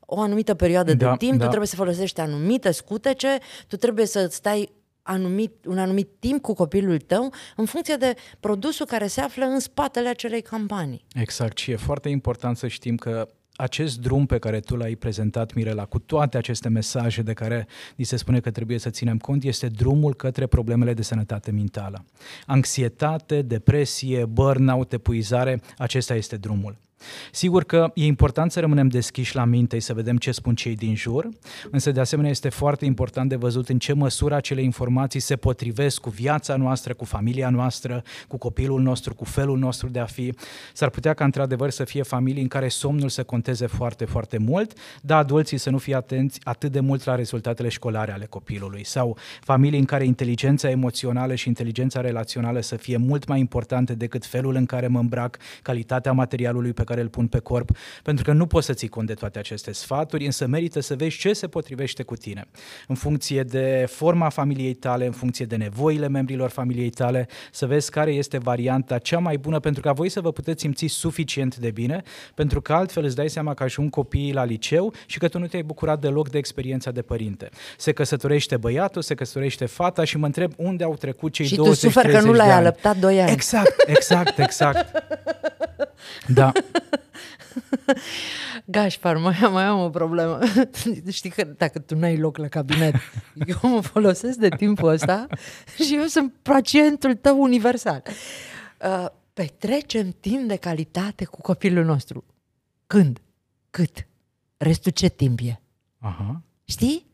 o 0.00 0.20
anumită 0.20 0.54
perioadă 0.54 0.94
Da, 0.94 1.10
de 1.10 1.16
timp, 1.16 1.32
da. 1.32 1.42
tu 1.42 1.46
trebuie 1.46 1.68
să 1.68 1.76
folosești 1.76 2.20
anumite 2.20 2.70
scutece, 2.70 3.38
tu 3.66 3.76
trebuie 3.76 4.06
să 4.06 4.26
stai 4.30 4.72
anumit, 5.10 5.64
un 5.66 5.78
anumit 5.78 6.08
timp 6.18 6.42
cu 6.42 6.52
copilul 6.52 6.98
tău 6.98 7.32
în 7.56 7.64
funcție 7.64 7.94
de 7.94 8.14
produsul 8.40 8.86
care 8.86 9.06
se 9.06 9.20
află 9.20 9.44
în 9.44 9.58
spatele 9.58 10.08
acelei 10.08 10.42
campanii. 10.42 11.04
Exact 11.14 11.58
și 11.58 11.70
e 11.70 11.76
foarte 11.76 12.08
important 12.08 12.56
să 12.56 12.66
știm 12.66 12.96
că 12.96 13.28
acest 13.56 13.98
drum 13.98 14.26
pe 14.26 14.38
care 14.38 14.60
tu 14.60 14.76
l-ai 14.76 14.94
prezentat, 14.94 15.54
Mirela, 15.54 15.84
cu 15.84 15.98
toate 15.98 16.36
aceste 16.36 16.68
mesaje 16.68 17.22
de 17.22 17.32
care 17.32 17.66
ni 17.96 18.04
se 18.04 18.16
spune 18.16 18.40
că 18.40 18.50
trebuie 18.50 18.78
să 18.78 18.90
ținem 18.90 19.18
cont, 19.18 19.44
este 19.44 19.66
drumul 19.66 20.14
către 20.14 20.46
problemele 20.46 20.94
de 20.94 21.02
sănătate 21.02 21.50
mentală. 21.50 22.04
Anxietate, 22.46 23.42
depresie, 23.42 24.24
burnout, 24.24 24.92
epuizare, 24.92 25.60
acesta 25.78 26.14
este 26.14 26.36
drumul. 26.36 26.76
Sigur 27.32 27.64
că 27.64 27.90
e 27.94 28.04
important 28.04 28.52
să 28.52 28.60
rămânem 28.60 28.88
deschiși 28.88 29.34
la 29.34 29.44
minte 29.44 29.78
și 29.78 29.84
să 29.84 29.94
vedem 29.94 30.16
ce 30.16 30.32
spun 30.32 30.54
cei 30.54 30.74
din 30.74 30.94
jur, 30.94 31.28
însă 31.70 31.90
de 31.90 32.00
asemenea 32.00 32.30
este 32.30 32.48
foarte 32.48 32.84
important 32.84 33.28
de 33.28 33.36
văzut 33.36 33.68
în 33.68 33.78
ce 33.78 33.92
măsură 33.92 34.34
acele 34.34 34.62
informații 34.62 35.20
se 35.20 35.36
potrivesc 35.36 36.00
cu 36.00 36.10
viața 36.10 36.56
noastră, 36.56 36.94
cu 36.94 37.04
familia 37.04 37.50
noastră, 37.50 38.02
cu 38.28 38.36
copilul 38.36 38.80
nostru, 38.80 39.14
cu 39.14 39.24
felul 39.24 39.58
nostru 39.58 39.88
de 39.88 39.98
a 39.98 40.04
fi. 40.04 40.34
S-ar 40.72 40.88
putea 40.90 41.14
ca 41.14 41.24
într-adevăr 41.24 41.70
să 41.70 41.84
fie 41.84 42.02
familii 42.02 42.42
în 42.42 42.48
care 42.48 42.68
somnul 42.68 43.08
să 43.08 43.22
conteze 43.22 43.66
foarte, 43.66 44.04
foarte 44.04 44.38
mult, 44.38 44.72
dar 45.00 45.18
adulții 45.18 45.58
să 45.58 45.70
nu 45.70 45.78
fie 45.78 45.94
atenți 45.94 46.40
atât 46.42 46.72
de 46.72 46.80
mult 46.80 47.04
la 47.04 47.14
rezultatele 47.14 47.68
școlare 47.68 48.12
ale 48.12 48.24
copilului 48.24 48.84
sau 48.84 49.16
familii 49.40 49.78
în 49.78 49.84
care 49.84 50.04
inteligența 50.04 50.70
emoțională 50.70 51.34
și 51.34 51.48
inteligența 51.48 52.00
relațională 52.00 52.60
să 52.60 52.76
fie 52.76 52.96
mult 52.96 53.26
mai 53.26 53.38
importante 53.38 53.94
decât 53.94 54.26
felul 54.26 54.54
în 54.54 54.66
care 54.66 54.86
mă 54.86 54.98
îmbrac, 54.98 55.36
calitatea 55.62 56.12
materialului 56.12 56.72
pe 56.72 56.84
care 56.90 57.02
îl 57.02 57.08
pun 57.08 57.26
pe 57.26 57.38
corp, 57.38 57.70
pentru 58.02 58.24
că 58.24 58.32
nu 58.32 58.46
poți 58.46 58.66
să 58.66 58.72
ții 58.72 58.88
cont 58.88 59.06
de 59.06 59.14
toate 59.14 59.38
aceste 59.38 59.72
sfaturi, 59.72 60.24
însă 60.24 60.46
merită 60.46 60.80
să 60.80 60.94
vezi 60.94 61.16
ce 61.18 61.32
se 61.32 61.46
potrivește 61.46 62.02
cu 62.02 62.14
tine. 62.14 62.44
În 62.88 62.94
funcție 62.94 63.42
de 63.42 63.84
forma 63.88 64.28
familiei 64.28 64.74
tale, 64.74 65.06
în 65.06 65.12
funcție 65.12 65.44
de 65.44 65.56
nevoile 65.56 66.08
membrilor 66.08 66.50
familiei 66.50 66.90
tale, 66.90 67.28
să 67.52 67.66
vezi 67.66 67.90
care 67.90 68.10
este 68.12 68.38
varianta 68.38 68.98
cea 68.98 69.18
mai 69.18 69.36
bună 69.36 69.58
pentru 69.60 69.82
ca 69.82 69.92
voi 69.92 70.08
să 70.08 70.20
vă 70.20 70.32
puteți 70.32 70.60
simți 70.60 70.86
suficient 70.86 71.56
de 71.56 71.70
bine, 71.70 72.02
pentru 72.34 72.60
că 72.60 72.72
altfel 72.72 73.04
îți 73.04 73.16
dai 73.16 73.28
seama 73.30 73.54
că 73.54 73.62
ajung 73.62 73.90
copiii 73.90 74.32
la 74.32 74.44
liceu 74.44 74.92
și 75.06 75.18
că 75.18 75.28
tu 75.28 75.38
nu 75.38 75.46
te-ai 75.46 75.62
bucurat 75.62 76.00
deloc 76.00 76.30
de 76.30 76.38
experiența 76.38 76.90
de 76.90 77.02
părinte. 77.02 77.48
Se 77.78 77.92
căsătorește 77.92 78.56
băiatul, 78.56 79.02
se 79.02 79.14
căsătorește 79.14 79.66
fata 79.66 80.04
și 80.04 80.16
mă 80.18 80.26
întreb 80.26 80.52
unde 80.56 80.84
au 80.84 80.96
trecut 80.96 81.32
cei 81.32 81.46
și 81.46 81.54
tu 81.54 81.70
20-30 81.70 81.72
suferi 81.72 82.12
că 82.12 82.20
nu 82.20 82.30
de 82.30 82.36
l-ai 82.36 82.46
ani. 82.50 82.58
alăptat 82.58 82.96
doi 82.96 83.20
ani. 83.20 83.30
Exact, 83.30 83.74
exact, 83.86 84.38
exact. 84.38 84.86
Da, 86.26 86.52
Gașpar, 88.64 89.16
mai, 89.16 89.36
am- 89.36 89.52
mai 89.52 89.64
am 89.64 89.80
o 89.80 89.90
problemă. 89.90 90.38
Știi 91.10 91.30
că 91.30 91.44
dacă 91.56 91.78
tu 91.78 91.96
n-ai 91.96 92.16
loc 92.18 92.36
la 92.36 92.48
cabinet, 92.48 92.94
eu 93.62 93.70
mă 93.70 93.80
folosesc 93.80 94.38
de 94.38 94.48
timpul 94.48 94.88
ăsta 94.88 95.26
și 95.84 95.94
eu 95.96 96.04
sunt 96.04 96.32
pacientul 96.42 97.14
tău 97.14 97.40
universal. 97.42 98.02
Uh, 98.84 99.06
petrecem 99.32 100.10
timp 100.20 100.48
de 100.48 100.56
calitate 100.56 101.24
cu 101.24 101.40
copilul 101.40 101.84
nostru. 101.84 102.24
Când? 102.86 103.20
Cât? 103.70 104.06
Restul 104.56 104.92
ce 104.92 105.08
timp 105.08 105.38
e? 105.42 105.60
aha. 105.98 106.42
Știi? 106.64 107.08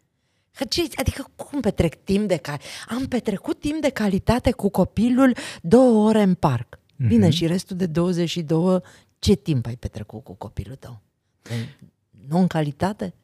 Că 0.54 0.64
ce, 0.64 0.82
adică 0.96 1.26
cum 1.36 1.60
petrec 1.60 1.94
timp 2.04 2.28
de 2.28 2.36
calitate? 2.36 2.68
Am 2.88 3.06
petrecut 3.06 3.60
timp 3.60 3.80
de 3.80 3.88
calitate 3.90 4.50
cu 4.52 4.68
copilul 4.68 5.36
două 5.62 6.08
ore 6.08 6.22
în 6.22 6.34
parc. 6.34 6.78
Bine, 7.08 7.30
și 7.30 7.46
restul 7.46 7.76
de 7.76 7.86
22, 7.86 8.80
ce 9.26 9.34
timp 9.34 9.66
ai 9.66 9.76
petrecut 9.76 10.24
cu 10.24 10.34
copilul 10.34 10.76
tău? 10.76 11.00
Nu 12.28 12.38
în 12.38 12.46
calitate? 12.46 13.14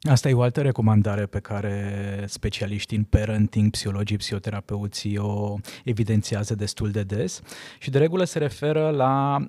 Asta 0.00 0.28
e 0.28 0.34
o 0.34 0.42
altă 0.42 0.60
recomandare 0.60 1.26
pe 1.26 1.40
care 1.40 2.24
specialiștii 2.28 2.96
în 2.96 3.04
parenting, 3.04 3.70
psihologii, 3.70 4.16
psihoterapeuții 4.16 5.18
o 5.18 5.56
evidențiază 5.84 6.54
destul 6.54 6.90
de 6.90 7.02
des 7.02 7.40
și 7.78 7.90
de 7.90 7.98
regulă 7.98 8.24
se 8.24 8.38
referă 8.38 8.90
la 8.90 9.34
a 9.34 9.48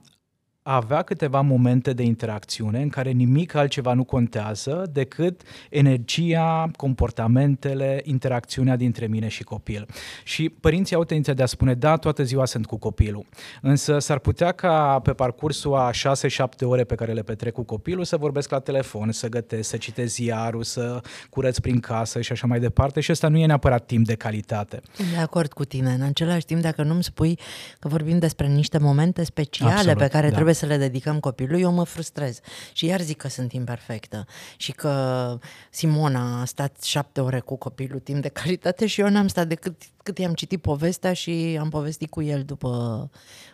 avea 0.67 1.01
câteva 1.01 1.41
momente 1.41 1.93
de 1.93 2.03
interacțiune 2.03 2.81
în 2.81 2.89
care 2.89 3.11
nimic 3.11 3.53
altceva 3.53 3.93
nu 3.93 4.03
contează 4.03 4.89
decât 4.91 5.41
energia, 5.69 6.71
comportamentele, 6.75 8.01
interacțiunea 8.03 8.75
dintre 8.75 9.07
mine 9.07 9.27
și 9.27 9.43
copil. 9.43 9.87
Și 10.23 10.49
părinții 10.49 10.95
au 10.95 11.03
tendința 11.03 11.33
de 11.33 11.43
a 11.43 11.45
spune, 11.45 11.73
da, 11.73 11.95
toată 11.95 12.23
ziua 12.23 12.45
sunt 12.45 12.65
cu 12.65 12.77
copilul, 12.77 13.25
însă 13.61 13.99
s-ar 13.99 14.19
putea 14.19 14.51
ca 14.51 14.99
pe 15.03 15.13
parcursul 15.13 15.75
a 15.75 15.89
6-7 15.91 16.45
ore 16.61 16.83
pe 16.83 16.95
care 16.95 17.13
le 17.13 17.21
petrec 17.21 17.53
cu 17.53 17.63
copilul 17.63 18.03
să 18.03 18.17
vorbesc 18.17 18.49
la 18.49 18.59
telefon, 18.59 19.11
să 19.11 19.27
gătesc, 19.27 19.69
să 19.69 19.77
citesc 19.77 20.13
ziarul, 20.13 20.63
să 20.63 21.01
curăț 21.29 21.57
prin 21.57 21.79
casă 21.79 22.21
și 22.21 22.31
așa 22.31 22.47
mai 22.47 22.59
departe 22.59 22.99
și 22.99 23.11
ăsta 23.11 23.27
nu 23.27 23.37
e 23.37 23.45
neapărat 23.45 23.85
timp 23.85 24.05
de 24.05 24.15
calitate. 24.15 24.81
Sunt 24.93 25.09
de 25.09 25.17
acord 25.17 25.53
cu 25.53 25.65
tine. 25.65 25.91
În 25.91 26.01
același 26.01 26.45
timp, 26.45 26.61
dacă 26.61 26.83
nu-mi 26.83 27.03
spui 27.03 27.39
că 27.79 27.87
vorbim 27.87 28.19
despre 28.19 28.47
niște 28.47 28.77
momente 28.77 29.23
speciale 29.23 29.73
Absolut, 29.73 29.97
pe 29.97 30.07
care 30.07 30.27
da. 30.27 30.33
trebuie 30.33 30.53
să 30.55 30.65
le 30.65 30.77
dedicăm 30.77 31.19
copilului, 31.19 31.61
eu 31.61 31.71
mă 31.71 31.83
frustrez. 31.83 32.39
Și 32.73 32.85
iar 32.85 33.01
zic 33.01 33.17
că 33.17 33.27
sunt 33.27 33.51
imperfectă. 33.53 34.25
Și 34.57 34.71
că 34.71 35.37
Simona 35.69 36.41
a 36.41 36.45
stat 36.45 36.83
șapte 36.83 37.21
ore 37.21 37.39
cu 37.39 37.55
copilul 37.55 37.99
timp 37.99 38.21
de 38.21 38.29
calitate 38.29 38.85
și 38.85 39.01
eu 39.01 39.09
n-am 39.09 39.27
stat 39.27 39.47
decât 39.47 39.81
cât 40.05 40.17
i-am 40.17 40.33
citit 40.33 40.61
povestea 40.61 41.13
și 41.13 41.57
am 41.59 41.69
povestit 41.69 42.09
cu 42.09 42.21
el 42.21 42.43
după 42.43 43.09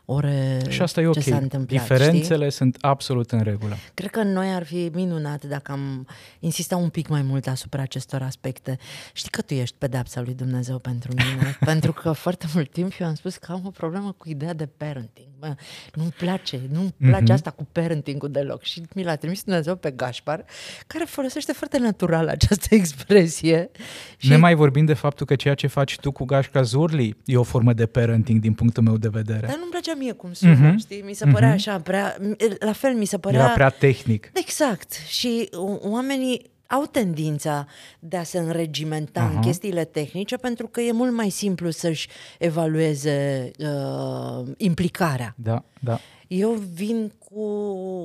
ore 0.06 0.60
Și 0.70 0.82
asta 0.82 1.00
e 1.00 1.04
ce 1.04 1.10
ok. 1.10 1.22
s-a 1.22 1.38
întâmplat. 1.38 1.84
știi? 1.84 1.96
Diferențele 1.96 2.50
sunt 2.50 2.78
absolut 2.82 3.32
în 3.32 3.42
regulă. 3.42 3.76
Cred 3.94 4.10
că 4.10 4.20
în 4.20 4.32
noi 4.32 4.48
ar 4.54 4.64
fi 4.64 4.90
minunat 4.94 5.44
dacă 5.46 5.72
am 5.72 6.08
insista 6.40 6.76
un 6.76 6.90
pic 6.90 7.08
mai 7.08 7.22
mult 7.22 7.48
asupra 7.48 7.82
acestor 7.82 8.22
aspecte. 8.22 8.78
Știi 9.14 9.30
că 9.30 9.42
tu 9.42 9.54
ești 9.54 9.76
pedepsa 9.78 10.22
lui 10.22 10.34
Dumnezeu 10.34 10.78
pentru 10.80 11.12
mine, 11.16 11.58
pentru 11.72 11.94
că 11.94 12.12
foarte 12.12 12.46
mult 12.54 12.72
timp 12.72 12.92
eu 13.00 13.08
am 13.08 13.16
spus 13.16 13.36
că 13.36 13.52
am 13.52 13.62
o 13.66 13.70
problemă 13.70 14.12
cu 14.18 14.30
ideea 14.30 14.54
de 14.54 14.66
parenting. 14.78 15.28
Bă, 15.40 15.56
nu-mi 15.94 16.12
place, 16.18 16.62
nu-mi 16.72 16.94
place 16.98 17.22
Mhm. 17.24 17.32
asta 17.32 17.50
cu 17.52 17.68
parenting-ul 17.72 18.32
deloc. 18.32 18.64
Și 18.64 18.82
mi 18.96 19.04
l-a 19.04 19.16
trimis 19.16 19.44
Dumnezeu 19.44 19.76
pe 19.76 19.92
Gașpar, 19.92 20.46
care 20.88 21.04
folosește 21.04 21.52
foarte 21.54 21.78
natural 21.78 22.28
această 22.28 22.68
expresie. 22.76 23.70
Și 24.18 24.30
Ne 24.30 24.36
mai 24.36 24.56
vorbim 24.56 24.86
de 24.86 24.94
faptul 24.94 25.26
că 25.26 25.36
ceea 25.36 25.54
ce 25.54 25.68
faci 25.68 25.96
tu 26.00 26.12
cu 26.12 26.26
Gașca 26.42 26.62
Zurli 26.62 27.16
e 27.26 27.38
o 27.38 27.44
formă 27.44 27.74
de 27.74 27.86
parenting 27.86 28.42
din 28.42 28.54
punctul 28.54 28.84
meu 28.84 28.98
de 28.98 29.08
vedere. 29.08 29.48
Dar 29.48 29.56
nu-mi 29.58 29.70
plăcea 29.72 29.94
mie 29.98 30.12
cum 30.12 30.34
sună, 30.34 30.54
Mhm. 30.54 30.78
știi? 30.78 31.02
Mi 31.06 31.14
se 31.14 31.26
părea 31.26 31.52
așa, 31.52 31.80
prea, 31.80 32.18
la 32.60 32.72
fel 32.72 32.94
mi 32.94 33.06
se 33.06 33.18
părea... 33.18 33.40
Era 33.40 33.50
prea 33.50 33.70
tehnic. 33.70 34.32
Exact. 34.34 34.92
Și 35.08 35.50
o- 35.54 35.78
oamenii 35.90 36.50
au 36.68 36.86
tendința 36.86 37.66
de 38.00 38.18
a 38.18 38.24
se 38.24 38.38
înregimenta 38.40 39.20
Aha. 39.22 39.30
în 39.36 39.40
chestiile 39.42 39.84
tehnice 39.84 40.36
pentru 40.36 40.68
că 40.68 40.82
e 40.82 40.92
mult 40.92 41.14
mai 41.14 41.30
simplu 41.30 41.70
să-și 41.70 42.08
evalueze 42.40 43.52
uh, 43.60 44.48
implicarea. 44.58 45.36
Da, 45.38 45.64
da. 45.80 46.00
Eu 46.28 46.52
vin 46.74 47.12
cu 47.20 47.40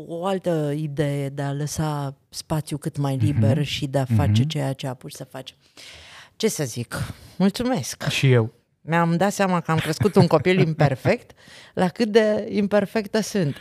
o 0.09 0.25
altă 0.27 0.73
idee 0.77 1.29
de 1.29 1.43
a 1.43 1.53
lăsa 1.53 2.17
spațiu 2.29 2.77
cât 2.77 2.97
mai 2.97 3.17
liber 3.17 3.65
și 3.65 3.87
de 3.87 3.99
a 3.99 4.05
face 4.05 4.45
ceea 4.47 4.73
ce 4.73 4.87
apuci 4.87 5.13
să 5.13 5.25
faci. 5.25 5.55
Ce 6.37 6.49
să 6.49 6.65
zic? 6.65 6.95
Mulțumesc! 7.37 8.09
Și 8.09 8.33
eu. 8.33 8.53
Mi-am 8.81 9.17
dat 9.17 9.33
seama 9.33 9.61
că 9.61 9.71
am 9.71 9.79
crescut 9.79 10.15
un 10.15 10.27
copil 10.27 10.59
imperfect, 10.59 11.31
la 11.75 11.89
cât 11.89 12.09
de 12.09 12.47
imperfectă 12.51 13.21
sunt. 13.21 13.57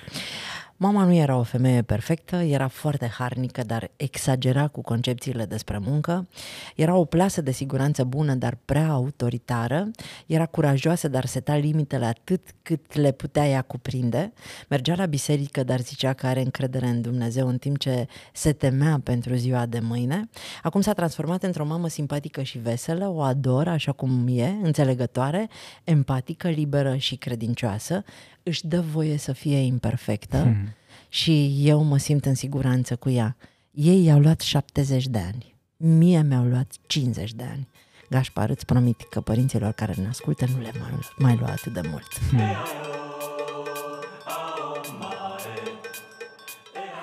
Mama 0.78 1.04
nu 1.04 1.14
era 1.14 1.38
o 1.38 1.44
femeie 1.44 1.82
perfectă, 1.82 2.36
era 2.36 2.68
foarte 2.68 3.08
harnică, 3.08 3.64
dar 3.64 3.92
exagera 3.96 4.68
cu 4.68 4.82
concepțiile 4.82 5.46
despre 5.46 5.78
muncă. 5.78 6.28
Era 6.76 6.96
o 6.96 7.06
plasă 7.06 7.42
de 7.42 7.52
siguranță 7.52 8.04
bună, 8.04 8.34
dar 8.34 8.58
prea 8.66 8.90
autoritară. 8.90 9.92
Era 10.26 10.46
curajoasă, 10.46 11.08
dar 11.08 11.26
seta 11.26 11.56
limitele 11.56 12.06
atât 12.06 12.42
cât 12.62 12.96
le 12.96 13.12
putea 13.12 13.48
ea 13.48 13.62
cuprinde. 13.62 14.34
Mergea 14.70 14.96
la 14.96 15.06
biserică, 15.06 15.64
dar 15.64 15.80
zicea 15.80 16.14
că 16.14 16.28
are 16.28 16.42
încredere 16.42 16.88
în 16.88 17.02
Dumnezeu 17.02 17.48
în 17.48 17.58
timp 17.58 17.78
ce 17.78 18.08
se 18.34 18.52
temea 18.52 19.00
pentru 19.04 19.36
ziua 19.36 19.66
de 19.66 19.80
mâine. 19.80 20.30
Acum 20.64 20.82
s-a 20.82 20.94
transformat 20.94 21.44
într-o 21.44 21.66
mamă 21.66 21.88
simpatică 21.88 22.42
și 22.42 22.58
veselă, 22.58 23.08
o 23.08 23.22
ador 23.22 23.68
așa 23.68 23.92
cum 23.92 24.26
e, 24.30 24.56
înțelegătoare, 24.62 25.50
empatică, 25.84 26.50
liberă 26.50 26.96
și 26.96 27.16
credincioasă 27.16 28.04
își 28.47 28.67
dă 28.67 28.81
voie 28.81 29.17
să 29.17 29.31
fie 29.31 29.58
imperfectă 29.58 30.38
hmm. 30.38 30.73
și 31.10 31.55
eu 31.60 31.84
mă 31.84 31.97
simt 31.97 32.25
în 32.25 32.36
siguranță 32.36 32.95
cu 32.95 33.10
ea. 33.10 33.36
Ei 33.71 34.05
i-au 34.05 34.19
luat 34.19 34.41
70 34.41 35.08
de 35.08 35.17
ani, 35.17 35.55
mie 35.77 36.21
mi-au 36.21 36.43
luat 36.43 36.73
50 36.88 37.34
de 37.34 37.43
ani. 37.51 37.67
Gașpar, 38.10 38.49
îți 38.49 38.65
promit 38.65 39.02
că 39.10 39.21
părinților 39.21 39.71
care 39.71 39.93
ne 39.98 40.08
ascultă 40.08 40.46
nu 40.56 40.62
le 40.62 40.71
mai, 40.79 41.00
mai 41.17 41.35
lua 41.39 41.50
atât 41.50 41.73
de 41.73 41.81
mult. 41.89 42.08
Hmm. 42.29 42.39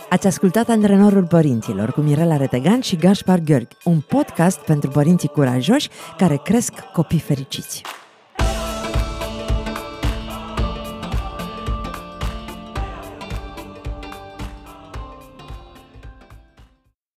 Ați 0.09 0.27
ascultat 0.27 0.69
Antrenorul 0.69 1.27
Părinților 1.27 1.93
cu 1.93 2.01
Mirela 2.01 2.37
Retegan 2.37 2.81
și 2.81 2.97
Gașpar 2.97 3.39
Gheorghe, 3.39 3.77
un 3.85 4.01
podcast 4.01 4.59
pentru 4.59 4.91
părinții 4.91 5.29
curajoși 5.29 5.89
care 6.17 6.41
cresc 6.45 6.73
copii 6.81 7.19
fericiți. 7.19 7.83